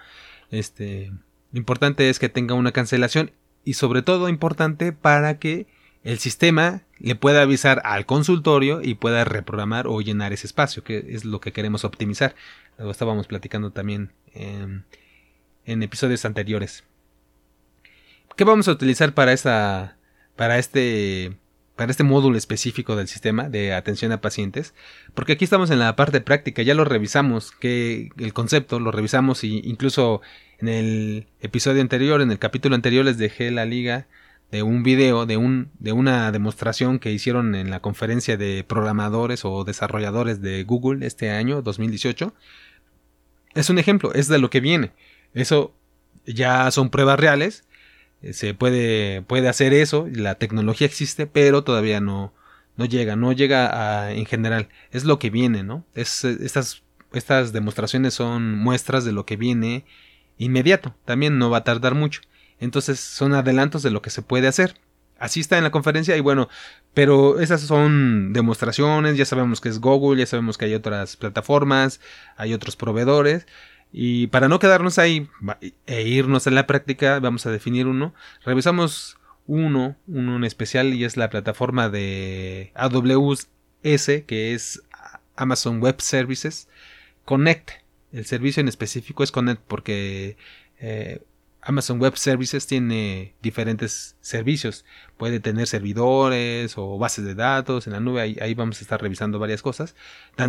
Este, 0.52 1.12
lo 1.52 1.58
importante 1.58 2.12
es 2.12 2.20
que 2.20 2.30
tenga 2.30 2.54
una 2.54 2.74
cancelación 2.74 3.32
y 3.66 3.74
sobre 3.74 4.04
todo 4.04 4.30
importante 4.30 4.92
para 4.92 5.40
que 5.40 5.66
el 6.04 6.20
sistema 6.20 6.84
le 7.00 7.16
pueda 7.16 7.42
avisar 7.42 7.82
al 7.84 8.06
consultorio 8.06 8.82
y 8.84 8.94
pueda 8.94 9.24
reprogramar 9.24 9.88
o 9.88 10.00
llenar 10.02 10.32
ese 10.32 10.46
espacio, 10.46 10.84
que 10.84 11.08
es 11.10 11.26
lo 11.26 11.42
que 11.42 11.54
queremos 11.54 11.86
optimizar. 11.86 12.36
Lo 12.78 12.92
estábamos 12.92 13.26
platicando 13.26 13.72
también 13.72 14.12
en, 14.36 14.86
episodios 15.66 16.24
anteriores. 16.24 16.84
¿Qué 18.36 18.44
vamos 18.44 18.68
a 18.68 18.72
utilizar 18.72 19.14
para 19.14 19.34
esta, 19.34 19.98
para 20.36 20.58
este, 20.58 21.38
para 21.76 21.92
este 21.92 22.04
módulo 22.04 22.38
específico 22.38 22.96
del 22.96 23.08
sistema 23.08 23.50
de 23.50 23.74
atención 23.74 24.12
a 24.12 24.22
pacientes? 24.22 24.74
Porque 25.14 25.34
aquí 25.34 25.44
estamos 25.44 25.70
en 25.70 25.80
la 25.80 25.96
parte 25.96 26.22
práctica, 26.22 26.62
ya 26.62 26.74
lo 26.74 26.86
revisamos, 26.86 27.52
que 27.52 28.10
el 28.18 28.34
concepto 28.34 28.80
lo 28.80 28.92
revisamos 28.92 29.44
y 29.44 29.62
incluso 29.66 30.22
en 30.60 30.70
el 30.70 31.28
episodio 31.42 31.82
anterior, 31.82 32.22
en 32.22 32.32
el 32.32 32.40
capítulo 32.40 32.76
anterior 32.76 33.06
les 33.06 33.18
dejé 33.18 33.52
la 33.52 33.66
liga 33.66 34.08
de 34.52 34.64
un 34.64 34.84
video, 34.84 35.26
de, 35.26 35.38
un, 35.38 35.72
de 35.80 35.92
una 35.92 36.32
demostración 36.32 37.00
que 37.00 37.12
hicieron 37.12 37.56
en 37.56 37.70
la 37.70 37.80
conferencia 37.82 38.38
de 38.38 38.64
programadores 38.64 39.46
o 39.46 39.64
desarrolladores 39.64 40.42
de 40.42 40.64
Google 40.64 41.06
este 41.06 41.32
año, 41.32 41.62
2018. 41.62 42.34
Es 43.56 43.70
un 43.70 43.80
ejemplo, 43.80 44.14
es 44.14 44.28
de 44.28 44.40
lo 44.40 44.50
que 44.50 44.60
viene. 44.60 44.92
Eso 45.34 45.74
ya 46.26 46.70
son 46.72 46.90
pruebas 46.90 47.20
reales. 47.20 47.66
Eh, 48.22 48.34
se 48.34 48.54
puede, 48.54 49.22
puede 49.24 49.48
hacer 49.50 49.74
eso, 49.74 50.08
la 50.12 50.36
tecnología 50.36 50.88
existe, 50.88 51.28
pero 51.28 51.64
todavía 51.64 52.00
no, 52.02 52.34
no 52.78 52.86
llega, 52.86 53.16
no 53.16 53.32
llega 53.34 54.06
a, 54.06 54.12
en 54.12 54.26
general. 54.26 54.70
Es 54.92 55.06
lo 55.06 55.20
que 55.20 55.30
viene, 55.30 55.64
¿no? 55.64 55.86
Es, 55.96 56.24
estas, 56.24 56.84
estas 57.14 57.54
demostraciones 57.54 58.14
son 58.14 58.58
muestras 58.58 59.06
de 59.06 59.12
lo 59.12 59.26
que 59.26 59.38
viene 59.38 59.86
inmediato. 60.38 60.96
También 61.06 61.38
no 61.38 61.50
va 61.50 61.60
a 61.60 61.64
tardar 61.64 61.96
mucho. 61.96 62.22
Entonces 62.60 63.00
son 63.00 63.34
adelantos 63.34 63.84
de 63.84 63.92
lo 63.92 64.02
que 64.02 64.10
se 64.12 64.22
puede 64.22 64.48
hacer. 64.48 64.76
Así 65.18 65.40
está 65.40 65.58
en 65.58 65.64
la 65.64 65.72
conferencia 65.72 66.18
y 66.18 66.20
bueno, 66.20 66.50
pero 66.96 67.40
esas 67.40 67.62
son 67.62 68.34
demostraciones, 68.34 69.18
ya 69.18 69.26
sabemos 69.26 69.62
que 69.62 69.70
es 69.70 69.80
Google, 69.80 70.20
ya 70.20 70.26
sabemos 70.26 70.58
que 70.58 70.66
hay 70.66 70.74
otras 70.74 71.16
plataformas, 71.16 72.02
hay 72.38 72.56
otros 72.56 72.76
proveedores 72.76 73.46
y 73.92 74.28
para 74.28 74.48
no 74.48 74.60
quedarnos 74.60 75.00
ahí 75.00 75.28
e 75.86 76.08
irnos 76.08 76.48
a 76.48 76.52
la 76.52 76.66
práctica, 76.68 77.20
vamos 77.20 77.46
a 77.46 77.52
definir 77.52 77.88
uno. 77.88 78.14
Revisamos 78.46 79.18
uno, 79.48 79.98
uno 80.08 80.36
en 80.38 80.44
especial 80.46 80.94
y 80.94 81.04
es 81.04 81.18
la 81.18 81.30
plataforma 81.30 81.90
de 81.90 82.72
AWS 82.76 83.48
que 84.26 84.54
es 84.54 84.82
Amazon 85.36 85.82
Web 85.82 86.02
Services 86.02 86.70
Connect. 87.26 87.72
El 88.14 88.26
servicio 88.26 88.62
en 88.62 88.68
específico 88.68 89.24
es 89.24 89.32
Connect 89.32 89.62
porque 89.68 90.38
eh, 90.80 91.22
Amazon 91.64 92.00
Web 92.00 92.18
Services 92.18 92.66
tiene 92.66 93.36
diferentes 93.42 94.16
servicios. 94.22 94.84
Puede 95.18 95.40
tener 95.40 95.68
servidores 95.68 96.76
o 96.78 96.98
bases 96.98 97.24
de 97.26 97.36
datos 97.36 97.86
en 97.86 97.94
la 97.94 98.00
nube. 98.00 98.22
Ahí, 98.42 98.54
vamos 98.56 98.80
a 98.80 98.82
estar 98.82 99.02
revisando 99.02 99.38
varias 99.38 99.62
cosas. 99.62 99.96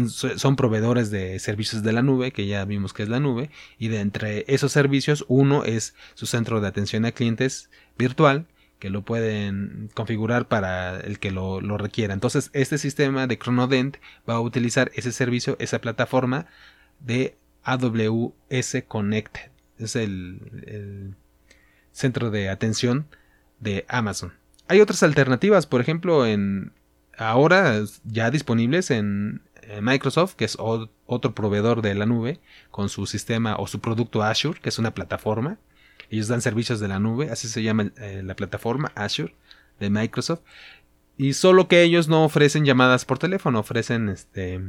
son 0.08 0.56
proveedores 0.56 1.10
de 1.10 1.38
servicios 1.38 1.82
de 1.82 1.92
la 1.92 2.02
nube, 2.02 2.32
que 2.32 2.46
ya 2.46 2.64
vimos 2.64 2.94
que 2.94 3.02
es 3.02 3.10
la 3.10 3.20
nube. 3.20 3.50
Y 3.78 3.88
de 3.88 4.00
entre 4.00 4.44
esos 4.48 4.72
servicios, 4.72 5.26
uno 5.28 5.64
es 5.64 5.94
su 6.14 6.26
centro 6.26 6.60
de 6.60 6.68
atención 6.68 7.04
a 7.04 7.12
clientes 7.12 7.68
virtual, 7.98 8.46
que 8.78 8.88
lo 8.90 9.02
pueden 9.02 9.90
configurar 9.94 10.48
para 10.48 10.98
el 10.98 11.18
que 11.18 11.30
lo, 11.30 11.60
lo 11.60 11.76
requiera. 11.76 12.14
Entonces, 12.14 12.50
este 12.54 12.78
sistema 12.78 13.26
de 13.26 13.38
Chronodent 13.38 13.98
va 14.28 14.34
a 14.34 14.40
utilizar 14.40 14.90
ese 14.94 15.12
servicio, 15.12 15.56
esa 15.60 15.80
plataforma 15.80 16.46
de 17.00 17.36
AWS 17.64 18.84
Connect. 18.88 19.51
Es 19.82 19.96
el, 19.96 21.14
centro 21.92 22.30
de 22.30 22.48
atención 22.48 23.06
de 23.60 23.84
Amazon. 23.88 24.32
Hay 24.68 24.80
otras 24.80 25.02
alternativas, 25.02 25.66
por 25.66 25.80
ejemplo, 25.80 26.26
en 26.26 26.72
ahora 27.18 27.82
ya 28.04 28.30
disponibles 28.30 28.90
en, 28.90 29.42
Microsoft, 29.80 30.34
que 30.34 30.44
es 30.44 30.58
otro 30.58 31.34
proveedor 31.34 31.82
de 31.82 31.94
la 31.94 32.04
nube, 32.04 32.40
con 32.70 32.88
su 32.88 33.06
sistema 33.06 33.56
o 33.56 33.66
su 33.66 33.80
producto 33.80 34.22
Azure, 34.22 34.60
que 34.60 34.68
es 34.68 34.78
una 34.78 34.92
plataforma. 34.92 35.56
Ellos 36.10 36.28
dan 36.28 36.42
servicios 36.42 36.78
de 36.80 36.88
la 36.88 36.98
nube, 36.98 37.30
así 37.30 37.48
se 37.48 37.62
llama 37.62 37.90
eh, 37.96 38.22
la 38.22 38.34
plataforma 38.34 38.92
Azure 38.96 39.34
de 39.80 39.88
Microsoft. 39.88 40.42
Y 41.16 41.34
solo 41.34 41.68
que 41.68 41.82
ellos 41.82 42.08
no 42.08 42.24
ofrecen 42.24 42.64
llamadas 42.64 43.04
por 43.04 43.18
teléfono, 43.18 43.60
ofrecen 43.60 44.08
este 44.08 44.60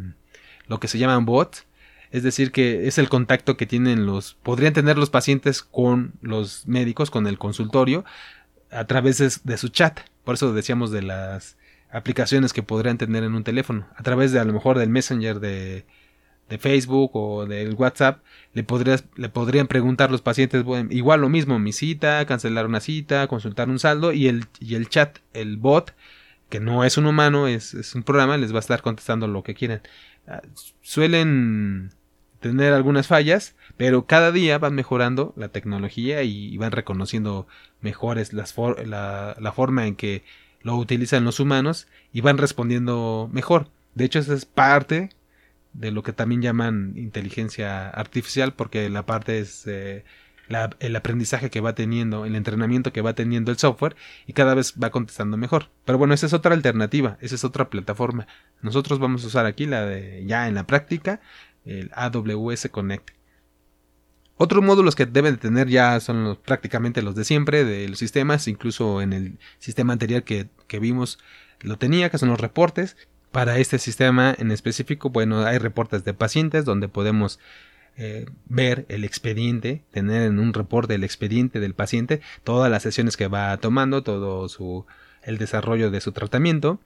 lo 0.68 0.80
que 0.80 0.88
se 0.88 0.98
llaman 0.98 1.26
bots. 1.26 1.66
Es 2.14 2.22
decir, 2.22 2.52
que 2.52 2.88
es 2.88 3.00
el 3.00 3.10
contacto 3.10 3.58
que 3.58 3.66
tienen 3.66 4.06
los, 4.06 4.36
podrían 4.36 4.74
tener 4.74 5.00
los 5.00 5.10
pacientes 5.10 5.64
con 5.64 6.14
los 6.22 6.68
médicos, 6.68 7.10
con 7.10 7.26
el 7.26 7.40
consultorio, 7.40 8.06
a 8.70 8.86
través 8.86 9.18
de, 9.44 9.58
su 9.58 9.70
chat. 9.70 10.00
Por 10.24 10.36
eso 10.36 10.54
decíamos 10.54 10.92
de 10.92 11.02
las 11.02 11.58
aplicaciones 11.92 12.54
que 12.54 12.62
podrían 12.62 13.00
tener 13.00 13.24
en 13.24 13.34
un 13.34 13.44
teléfono. 13.44 13.88
A 13.96 14.04
través 14.04 14.32
de 14.32 14.40
a 14.40 14.46
lo 14.46 14.54
mejor 14.54 14.78
del 14.78 14.90
Messenger 14.90 15.40
de, 15.40 15.88
de 16.50 16.58
Facebook 16.60 17.16
o 17.16 17.48
del 17.48 17.74
WhatsApp, 17.74 18.24
le, 18.54 18.64
podrías, 18.64 19.06
le 19.16 19.30
podrían 19.30 19.66
preguntar 19.66 20.12
los 20.12 20.22
pacientes, 20.22 20.64
igual 20.92 21.20
lo 21.20 21.30
mismo, 21.30 21.58
mi 21.58 21.74
cita, 21.74 22.24
cancelar 22.28 22.68
una 22.68 22.80
cita, 22.80 23.26
consultar 23.26 23.70
un 23.70 23.80
saldo 23.80 24.14
y 24.14 24.28
el, 24.28 24.46
y 24.60 24.76
el 24.76 24.88
chat, 24.88 25.18
el 25.34 25.58
bot, 25.58 25.96
que 26.50 26.60
no 26.60 26.84
es 26.84 27.00
un 27.00 27.08
humano, 27.08 27.48
es, 27.48 27.74
es 27.74 27.96
un 27.96 28.04
programa, 28.04 28.38
les 28.38 28.54
va 28.54 28.58
a 28.58 28.60
estar 28.60 28.84
contestando 28.84 29.28
lo 29.28 29.42
que 29.42 29.56
quieran. 29.56 29.82
Ah, 30.28 30.44
suelen 30.82 31.92
tener 32.44 32.74
algunas 32.74 33.08
fallas, 33.08 33.56
pero 33.78 34.06
cada 34.06 34.32
día 34.32 34.60
van 34.60 34.76
mejorando 34.76 35.34
la 35.36 35.48
tecnología 35.48 36.22
y 36.22 36.56
van 36.58 36.72
reconociendo 36.72 37.48
mejores 37.82 38.34
las 38.34 38.56
la, 38.86 39.54
forma 39.56 39.88
en 39.88 39.96
que 39.96 40.24
lo 40.62 40.76
utilizan 40.76 41.26
los 41.26 41.40
humanos 41.40 41.88
y 42.12 42.22
van 42.22 42.38
respondiendo 42.38 43.30
mejor. 43.32 43.70
De 43.96 44.06
hecho, 44.06 44.20
esa 44.20 44.34
es 44.34 44.46
parte 44.46 45.10
de 45.74 45.92
lo 45.92 46.04
que 46.04 46.14
también 46.14 46.42
llaman 46.42 46.94
inteligencia 46.96 47.90
artificial, 47.90 48.54
porque 48.54 48.90
la 48.90 49.06
parte 49.06 49.40
es 49.40 49.66
eh, 49.68 50.04
el 50.80 50.96
aprendizaje 50.96 51.50
que 51.50 51.62
va 51.62 51.76
teniendo, 51.76 52.26
el 52.26 52.36
entrenamiento 52.36 52.94
que 52.94 53.02
va 53.02 53.14
teniendo 53.14 53.52
el 53.52 53.58
software 53.58 53.96
y 54.28 54.34
cada 54.34 54.54
vez 54.54 54.76
va 54.82 54.92
contestando 54.92 55.38
mejor. 55.38 55.70
Pero 55.86 55.98
bueno, 55.98 56.14
esa 56.14 56.26
es 56.26 56.34
otra 56.34 56.54
alternativa, 56.54 57.18
esa 57.22 57.36
es 57.36 57.44
otra 57.44 57.70
plataforma. 57.70 58.28
Nosotros 58.62 59.00
vamos 59.00 59.24
a 59.24 59.28
usar 59.28 59.46
aquí 59.46 59.66
la 59.66 59.86
de 59.86 60.24
ya 60.26 60.48
en 60.48 60.56
la 60.56 60.66
práctica, 60.66 61.22
el 61.66 61.92
AWS 61.94 62.70
Connect. 62.72 63.12
Otros 64.36 64.64
módulos 64.64 64.96
que 64.96 65.06
deben 65.06 65.36
de 65.36 65.40
tener 65.40 65.68
ya 65.70 66.00
son 66.00 66.38
prácticamente 66.44 67.02
los 67.02 67.16
de 67.16 67.24
siempre 67.24 67.64
de 67.64 67.88
los 67.88 68.00
sistemas, 68.00 68.48
incluso 68.48 69.02
en 69.02 69.14
el 69.14 69.38
sistema 69.60 69.94
anterior 69.94 70.24
que, 70.24 70.50
que 70.68 70.80
vimos 70.80 71.20
lo 71.62 71.78
tenía, 71.78 72.10
que 72.10 72.18
son 72.18 72.30
los 72.30 72.40
reportes. 72.40 72.98
Para 73.32 73.58
este 73.58 73.80
sistema 73.80 74.36
en 74.38 74.52
específico, 74.52 75.10
bueno, 75.10 75.44
hay 75.44 75.58
reportes 75.58 76.04
de 76.04 76.14
pacientes 76.14 76.66
donde 76.66 76.88
podemos 76.88 77.40
eh, 77.96 78.26
ver 78.46 78.86
el 78.90 79.04
expediente, 79.04 79.84
tener 79.92 80.24
en 80.24 80.40
un 80.40 80.54
reporte 80.54 80.96
el 80.96 81.04
expediente 81.04 81.60
del 81.60 81.76
paciente, 81.76 82.22
todas 82.44 82.72
las 82.72 82.82
sesiones 82.82 83.18
que 83.18 83.28
va 83.28 83.56
tomando, 83.58 84.02
todo 84.02 84.50
su, 84.50 84.88
el 85.22 85.38
desarrollo 85.38 85.92
de 85.92 86.02
su 86.02 86.12
tratamiento. 86.12 86.80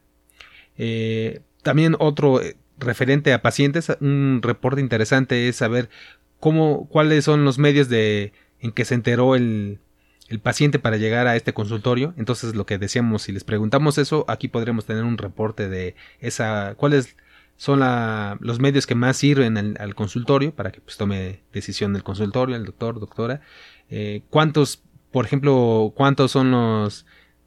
Eh, 0.78 1.42
también 1.64 1.96
otro 2.00 2.42
eh, 2.42 2.58
referente 2.78 3.34
a 3.34 3.42
pacientes, 3.42 3.92
un 4.02 4.42
reporte 4.42 4.82
interesante 4.82 5.48
es 5.48 5.56
saber 5.58 5.90
cómo, 6.40 6.88
cuáles 6.90 7.26
son 7.26 7.46
los 7.46 7.58
medios 7.58 7.90
de 7.90 8.34
en 8.60 8.72
que 8.72 8.86
se 8.86 8.96
enteró 8.96 9.36
el, 9.36 9.80
el 10.30 10.40
paciente 10.40 10.80
para 10.80 10.98
llegar 10.98 11.28
a 11.28 11.36
este 11.36 11.54
consultorio. 11.54 12.14
Entonces, 12.18 12.56
lo 12.56 12.66
que 12.66 12.78
decíamos, 12.78 13.24
si 13.24 13.32
les 13.32 13.44
preguntamos 13.44 13.98
eso, 13.98 14.26
aquí 14.28 14.48
podremos 14.48 14.86
tener 14.86 15.04
un 15.04 15.18
reporte 15.18 15.70
de 15.70 15.96
esa, 16.20 16.76
cuáles 16.76 17.16
son 17.56 17.80
los 18.40 18.60
medios 18.60 18.86
que 18.86 18.94
más 18.94 19.18
sirven 19.18 19.78
al, 19.80 19.96
consultorio 19.96 20.54
para 20.54 20.72
que 20.72 20.80
pues, 20.80 20.96
tome 20.98 21.42
decisión 21.52 21.96
el 21.96 22.04
consultorio, 22.04 22.56
el 22.56 22.66
doctor, 22.66 23.00
doctora. 23.00 23.42
Eh, 23.90 24.22
cuántos, 24.30 24.84
por 25.12 25.26
ejemplo, 25.26 25.92
cuántos 25.96 26.32
son 26.32 26.52
los 26.52 27.06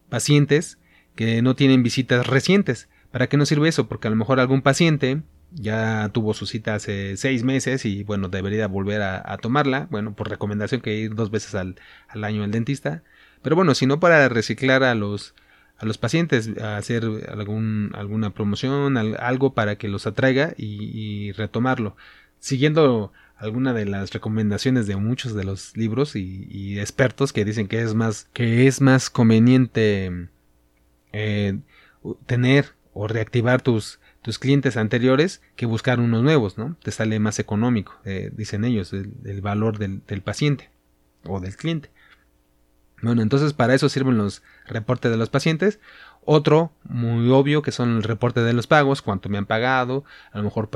pacientes 0.09 0.79
que 1.15 1.43
no 1.43 1.55
tienen 1.55 1.83
visitas 1.83 2.27
recientes. 2.27 2.89
¿Para 3.11 3.29
qué 3.29 3.37
nos 3.37 3.49
sirve 3.49 3.69
eso? 3.69 3.89
Porque 3.89 4.09
a 4.09 4.11
lo 4.11 4.17
mejor 4.17 4.41
algún 4.41 4.63
paciente 4.63 5.23
ya 5.53 6.11
tuvo 6.13 6.35
su 6.35 6.47
cita 6.47 6.75
hace 6.75 7.17
seis 7.17 7.43
meses 7.43 7.85
y 7.85 8.05
bueno, 8.05 8.29
debería 8.29 8.69
volver 8.69 9.03
a, 9.03 9.37
tomarla. 9.39 9.89
Bueno, 9.91 10.15
por 10.15 10.31
recomendación 10.31 10.81
que 10.81 10.97
ir 10.97 11.15
dos 11.15 11.31
veces 11.31 11.55
al, 11.55 11.77
año 12.23 12.45
al 12.45 12.51
dentista. 12.51 13.03
Pero 13.43 13.57
bueno, 13.57 13.75
si 13.75 13.87
no 13.87 14.01
para 14.01 14.29
reciclar 14.29 14.85
a 14.85 14.95
los, 14.95 15.35
a 15.79 15.87
los 15.87 15.99
pacientes, 15.99 16.49
hacer 16.59 17.05
algún, 17.29 17.91
alguna 17.95 18.31
promoción, 18.33 18.97
algo 18.97 19.55
para 19.55 19.77
que 19.77 19.89
los 19.89 20.07
atraiga 20.07 20.55
y, 20.57 21.33
retomarlo. 21.33 21.97
Siguiendo 22.39 23.13
alguna 23.37 23.73
de 23.73 23.87
las 23.87 24.13
recomendaciones 24.13 24.87
de 24.87 24.97
muchos 24.97 25.35
de 25.35 25.45
los 25.45 25.77
libros 25.77 26.15
y, 26.15 26.79
expertos 26.79 27.33
que 27.33 27.45
dicen 27.45 27.67
que 27.67 27.81
es 27.81 27.95
más, 27.95 28.29
que 28.33 28.67
es 28.67 28.81
más 28.81 29.11
conveniente 29.11 30.29
eh, 31.13 31.59
tener 32.27 32.75
o 33.01 33.09
reactivar 33.09 33.63
tus 33.63 33.99
tus 34.23 34.39
clientes 34.39 34.77
anteriores 34.77 35.41
que 35.57 35.67
buscar 35.67 36.01
unos 36.01 36.23
nuevos, 36.23 36.59
¿no? 36.59 36.77
Te 36.83 36.91
sale 36.91 37.19
más 37.19 37.39
económico, 37.39 37.99
eh, 38.05 38.31
dicen 38.35 38.65
ellos, 38.65 38.93
el, 38.93 39.41
valor 39.41 39.79
del, 39.79 40.23
paciente 40.23 40.71
o 41.25 41.41
del 41.41 41.57
cliente. 41.57 41.91
Bueno, 43.03 43.23
entonces 43.23 43.55
para 43.55 43.75
eso 43.75 43.89
sirven 43.89 44.19
los 44.19 44.43
reportes 44.67 45.11
de 45.11 45.17
los 45.17 45.31
pacientes. 45.31 45.81
Otro 46.23 46.73
muy 46.85 47.31
obvio 47.31 47.63
que 47.63 47.73
son 47.73 47.97
el 47.97 48.03
reporte 48.03 48.41
de 48.43 48.53
los 48.53 48.67
pagos, 48.67 49.01
cuánto 49.01 49.31
me 49.31 49.39
han 49.39 49.47
pagado, 49.47 50.05
a 50.33 50.39
lo 50.39 50.45
mejor 50.45 50.69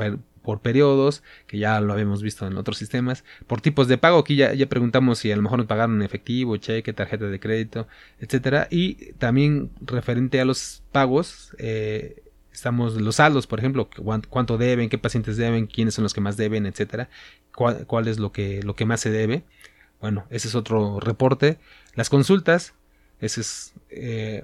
por 0.45 0.61
periodos, 0.61 1.23
que 1.47 1.57
ya 1.57 1.81
lo 1.81 1.91
habíamos 1.91 2.23
visto 2.23 2.47
en 2.47 2.55
otros 2.55 2.77
sistemas, 2.77 3.25
por 3.47 3.59
tipos 3.59 3.87
de 3.87 3.97
pago, 3.97 4.19
aquí 4.19 4.35
ya, 4.35 4.53
preguntamos 4.67 5.19
si 5.19 5.31
a 5.31 5.35
lo 5.35 5.41
mejor 5.41 5.59
nos 5.59 5.67
pagaron 5.67 5.97
en 5.97 6.03
efectivo, 6.03 6.55
cheque, 6.57 6.93
tarjeta 6.93 7.25
de 7.25 7.39
crédito, 7.39 7.87
etcétera, 8.19 8.67
y 8.71 9.13
también 9.13 9.71
referente 9.81 10.39
a 10.39 10.45
los 10.45 10.83
pagos, 10.91 11.55
eh, 11.57 12.23
estamos 12.53 12.99
los 13.01 13.17
saldos, 13.17 13.47
por 13.47 13.59
ejemplo, 13.59 13.89
cuánto 14.29 14.57
deben, 14.57 14.89
qué 14.89 14.97
pacientes 14.97 15.35
deben, 15.37 15.67
quiénes 15.67 15.93
son 15.95 16.03
los 16.03 16.13
que 16.13 16.21
más 16.21 16.37
deben, 16.37 16.65
etcétera, 16.65 17.09
cuál, 17.53 18.07
es 18.07 18.19
lo 18.19 18.31
que, 18.31 18.63
lo 18.63 18.75
que 18.75 18.85
más 18.85 19.01
se 19.01 19.11
debe. 19.11 19.43
Bueno, 19.99 20.25
ese 20.29 20.47
es 20.47 20.55
otro 20.55 20.99
reporte. 20.99 21.57
Las 21.95 22.09
consultas, 22.09 22.73
Ese 23.19 23.41
es 23.41 23.73
eh, 23.89 24.43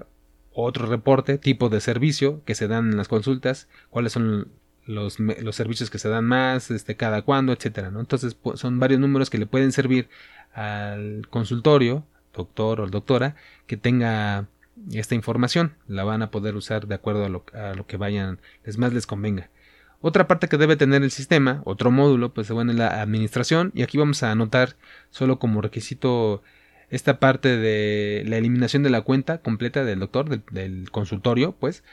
otro 0.54 0.86
reporte, 0.86 1.38
tipo 1.38 1.68
de 1.68 1.80
servicio 1.80 2.42
que 2.44 2.54
se 2.54 2.68
dan 2.68 2.90
en 2.90 2.96
las 2.96 3.08
consultas, 3.08 3.68
cuáles 3.90 4.12
son 4.12 4.48
los, 4.86 5.18
servicios 5.54 5.90
que 5.90 5.98
se 5.98 6.08
dan 6.08 6.24
más, 6.24 6.70
este, 6.70 6.96
cada 6.96 7.22
cuándo, 7.22 7.52
etcétera, 7.52 7.90
¿no? 7.90 8.00
Entonces 8.00 8.36
son 8.54 8.78
varios 8.78 9.00
números 9.00 9.30
que 9.30 9.38
le 9.38 9.46
pueden 9.46 9.72
servir 9.72 10.08
al 10.54 11.26
consultorio, 11.30 12.04
doctor 12.34 12.80
o 12.80 12.86
doctora, 12.88 13.36
que 13.66 13.76
tenga 13.76 14.46
esta 14.92 15.14
información. 15.14 15.74
La 15.88 16.04
van 16.04 16.22
a 16.22 16.30
poder 16.30 16.56
usar 16.56 16.86
de 16.86 16.94
acuerdo 16.94 17.24
a 17.24 17.28
lo, 17.28 17.44
a 17.54 17.74
lo 17.74 17.86
que 17.86 17.96
vayan, 17.96 18.40
les 18.64 18.78
más 18.78 18.92
les 18.92 19.06
convenga. 19.06 19.50
Otra 20.00 20.26
parte 20.26 20.48
que 20.48 20.58
debe 20.58 20.76
tener 20.76 21.04
el 21.04 21.12
sistema, 21.12 21.62
otro 21.64 21.92
módulo, 21.92 22.34
pues 22.34 22.50
bueno, 22.50 22.72
es 22.72 22.78
la 22.78 23.00
administración. 23.00 23.70
Y 23.74 23.82
aquí 23.82 23.98
vamos 23.98 24.24
a 24.24 24.32
anotar 24.32 24.74
solo 25.10 25.38
como 25.38 25.60
requisito 25.60 26.42
esta 26.90 27.20
parte 27.20 27.56
de 27.56 28.24
la 28.26 28.36
eliminación 28.36 28.82
de 28.82 28.90
la 28.90 29.00
cuenta 29.00 29.38
completa 29.38 29.84
del 29.84 30.00
doctor, 30.00 30.42
del, 30.50 30.90
consultorio, 30.90 31.52
pues. 31.52 31.84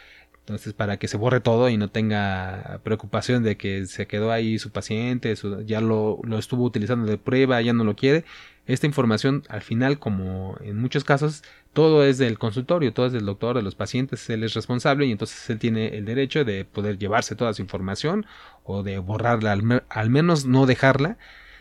Entonces, 0.49 0.73
para 0.73 0.97
que 0.97 1.07
se 1.07 1.15
borre 1.15 1.41
todo 1.41 1.69
y 1.69 1.77
no 1.77 1.89
tenga 1.89 2.79
preocupación 2.83 3.43
de 3.43 3.55
que 3.55 3.85
se 3.85 4.07
quedó 4.07 4.31
ahí 4.31 4.57
su 4.57 4.71
paciente, 4.71 5.35
ya 5.63 5.79
lo, 5.79 6.19
lo, 6.23 6.39
estuvo 6.39 6.63
utilizando 6.63 7.05
de 7.05 7.19
prueba, 7.19 7.61
ya 7.61 7.71
no 7.71 7.83
lo 7.83 7.95
quiere. 7.95 8.25
Esta 8.65 8.87
información, 8.87 9.43
al 9.47 9.61
final, 9.61 9.99
como 9.99 10.57
en 10.61 10.79
muchos 10.79 11.03
casos, 11.03 11.43
todo 11.73 12.03
es 12.03 12.17
del 12.17 12.39
consultorio, 12.39 12.93
todo 12.93 13.05
es 13.05 13.13
del 13.13 13.25
doctor, 13.25 13.55
de 13.55 13.61
los 13.61 13.75
pacientes, 13.75 14.27
él 14.31 14.43
es 14.43 14.55
responsable 14.55 15.05
y 15.05 15.11
entonces 15.11 15.47
él 15.51 15.59
tiene 15.59 15.97
el 15.97 16.05
derecho 16.05 16.43
de 16.43 16.65
poder 16.65 16.97
llevarse 16.97 17.35
toda 17.35 17.53
su 17.53 17.61
información 17.61 18.25
o 18.63 18.81
de 18.81 18.97
borrarla, 18.97 19.51
al, 19.89 20.09
menos 20.09 20.47
no 20.47 20.65
dejarla. 20.65 21.17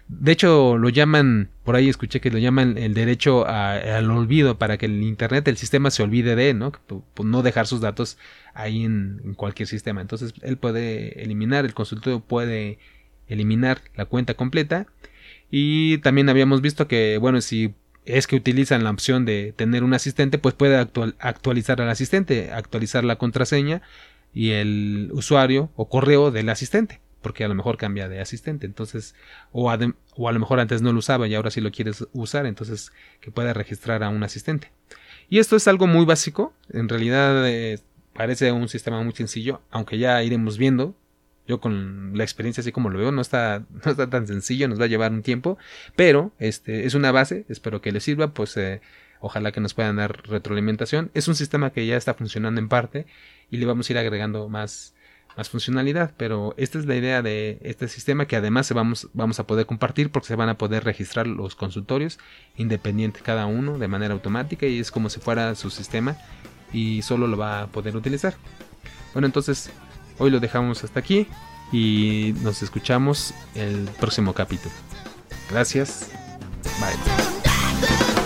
De 0.08 0.32
hecho, 0.32 0.78
lo 0.78 0.88
llaman, 0.88 1.50
por 1.64 1.76
ahí 1.76 1.88
escuché 1.88 2.20
que 2.20 2.30
lo 2.30 2.38
llaman 2.38 2.78
el 2.78 2.94
derecho 2.94 3.46
al 3.46 4.10
olvido 4.10 4.58
para 4.58 4.78
que 4.78 4.86
el 4.86 5.02
Internet, 5.02 5.46
el 5.48 5.58
sistema 5.58 5.90
se 5.90 6.02
olvide 6.02 6.34
de, 6.34 6.54
¿no? 6.54 6.72
No 7.22 7.42
dejar 7.42 7.66
sus 7.66 7.80
datos 7.80 8.16
ahí 8.54 8.84
en, 8.84 9.20
en 9.24 9.34
cualquier 9.34 9.68
sistema. 9.68 10.00
Entonces, 10.00 10.32
él 10.42 10.56
puede 10.56 11.22
eliminar, 11.22 11.64
el 11.64 11.74
consultorio 11.74 12.20
puede 12.20 12.78
eliminar 13.28 13.82
la 13.96 14.06
cuenta 14.06 14.34
completa. 14.34 14.86
Y 15.50 15.98
también 15.98 16.28
habíamos 16.28 16.62
visto 16.62 16.88
que, 16.88 17.18
bueno, 17.18 17.40
si 17.40 17.74
es 18.08 18.26
que 18.26 18.36
utilizan 18.36 18.84
la 18.84 18.90
opción 18.90 19.24
de 19.26 19.52
tener 19.54 19.84
un 19.84 19.92
asistente, 19.94 20.38
pues 20.38 20.54
puede 20.54 20.76
actualizar 20.76 21.80
al 21.80 21.90
asistente, 21.90 22.50
actualizar 22.52 23.04
la 23.04 23.16
contraseña 23.16 23.82
y 24.32 24.50
el 24.50 25.10
usuario 25.12 25.70
o 25.76 25.88
correo 25.88 26.30
del 26.30 26.48
asistente, 26.48 27.00
porque 27.22 27.44
a 27.44 27.48
lo 27.48 27.54
mejor 27.54 27.76
cambia 27.76 28.08
de 28.08 28.20
asistente, 28.20 28.66
entonces, 28.66 29.14
o 29.52 29.70
a, 29.70 29.78
o 30.16 30.28
a 30.28 30.32
lo 30.32 30.38
mejor 30.40 30.60
antes 30.60 30.82
no 30.82 30.92
lo 30.92 30.98
usaba 30.98 31.26
y 31.26 31.34
ahora 31.34 31.50
sí 31.50 31.60
lo 31.60 31.70
quieres 31.70 32.06
usar, 32.12 32.46
entonces 32.46 32.92
que 33.20 33.30
pueda 33.30 33.52
registrar 33.52 34.02
a 34.02 34.08
un 34.08 34.22
asistente. 34.22 34.70
Y 35.28 35.38
esto 35.38 35.56
es 35.56 35.68
algo 35.68 35.86
muy 35.86 36.04
básico, 36.04 36.54
en 36.72 36.88
realidad 36.88 37.48
eh, 37.48 37.80
parece 38.14 38.52
un 38.52 38.68
sistema 38.68 39.02
muy 39.02 39.12
sencillo, 39.12 39.60
aunque 39.70 39.98
ya 39.98 40.22
iremos 40.22 40.58
viendo 40.58 40.94
yo 41.48 41.60
con 41.60 42.12
la 42.14 42.22
experiencia 42.24 42.60
así 42.60 42.72
como 42.72 42.90
lo 42.90 42.98
veo, 42.98 43.10
no 43.10 43.22
está, 43.22 43.64
no 43.84 43.90
está 43.90 44.08
tan 44.08 44.26
sencillo, 44.26 44.68
nos 44.68 44.78
va 44.78 44.84
a 44.84 44.88
llevar 44.88 45.10
un 45.10 45.22
tiempo, 45.22 45.58
pero 45.96 46.30
este 46.38 46.86
es 46.86 46.94
una 46.94 47.10
base, 47.10 47.46
espero 47.48 47.80
que 47.80 47.90
les 47.90 48.04
sirva, 48.04 48.34
pues 48.34 48.56
eh, 48.58 48.82
ojalá 49.20 49.50
que 49.50 49.60
nos 49.60 49.74
puedan 49.74 49.96
dar 49.96 50.28
retroalimentación. 50.28 51.10
Es 51.14 51.26
un 51.26 51.34
sistema 51.34 51.72
que 51.72 51.86
ya 51.86 51.96
está 51.96 52.14
funcionando 52.14 52.60
en 52.60 52.68
parte 52.68 53.06
y 53.50 53.56
le 53.56 53.66
vamos 53.66 53.88
a 53.88 53.92
ir 53.94 53.98
agregando 53.98 54.48
más, 54.50 54.94
más 55.38 55.48
funcionalidad, 55.48 56.12
pero 56.18 56.52
esta 56.58 56.78
es 56.78 56.84
la 56.84 56.96
idea 56.96 57.22
de 57.22 57.58
este 57.62 57.88
sistema 57.88 58.26
que 58.26 58.36
además 58.36 58.70
vamos, 58.72 59.08
vamos 59.14 59.40
a 59.40 59.46
poder 59.46 59.64
compartir 59.64 60.10
porque 60.10 60.28
se 60.28 60.36
van 60.36 60.50
a 60.50 60.58
poder 60.58 60.84
registrar 60.84 61.26
los 61.26 61.54
consultorios 61.54 62.18
independiente 62.56 63.20
cada 63.22 63.46
uno 63.46 63.78
de 63.78 63.88
manera 63.88 64.12
automática 64.12 64.66
y 64.66 64.78
es 64.78 64.90
como 64.90 65.08
si 65.08 65.20
fuera 65.20 65.54
su 65.54 65.70
sistema 65.70 66.18
y 66.74 67.00
solo 67.00 67.26
lo 67.26 67.38
va 67.38 67.62
a 67.62 67.66
poder 67.68 67.96
utilizar. 67.96 68.34
Bueno, 69.14 69.26
entonces 69.26 69.70
Hoy 70.18 70.30
lo 70.30 70.40
dejamos 70.40 70.82
hasta 70.82 70.98
aquí 70.98 71.28
y 71.70 72.34
nos 72.42 72.62
escuchamos 72.62 73.32
el 73.54 73.88
próximo 74.00 74.34
capítulo. 74.34 74.74
Gracias. 75.48 76.10
Bye. 76.80 78.17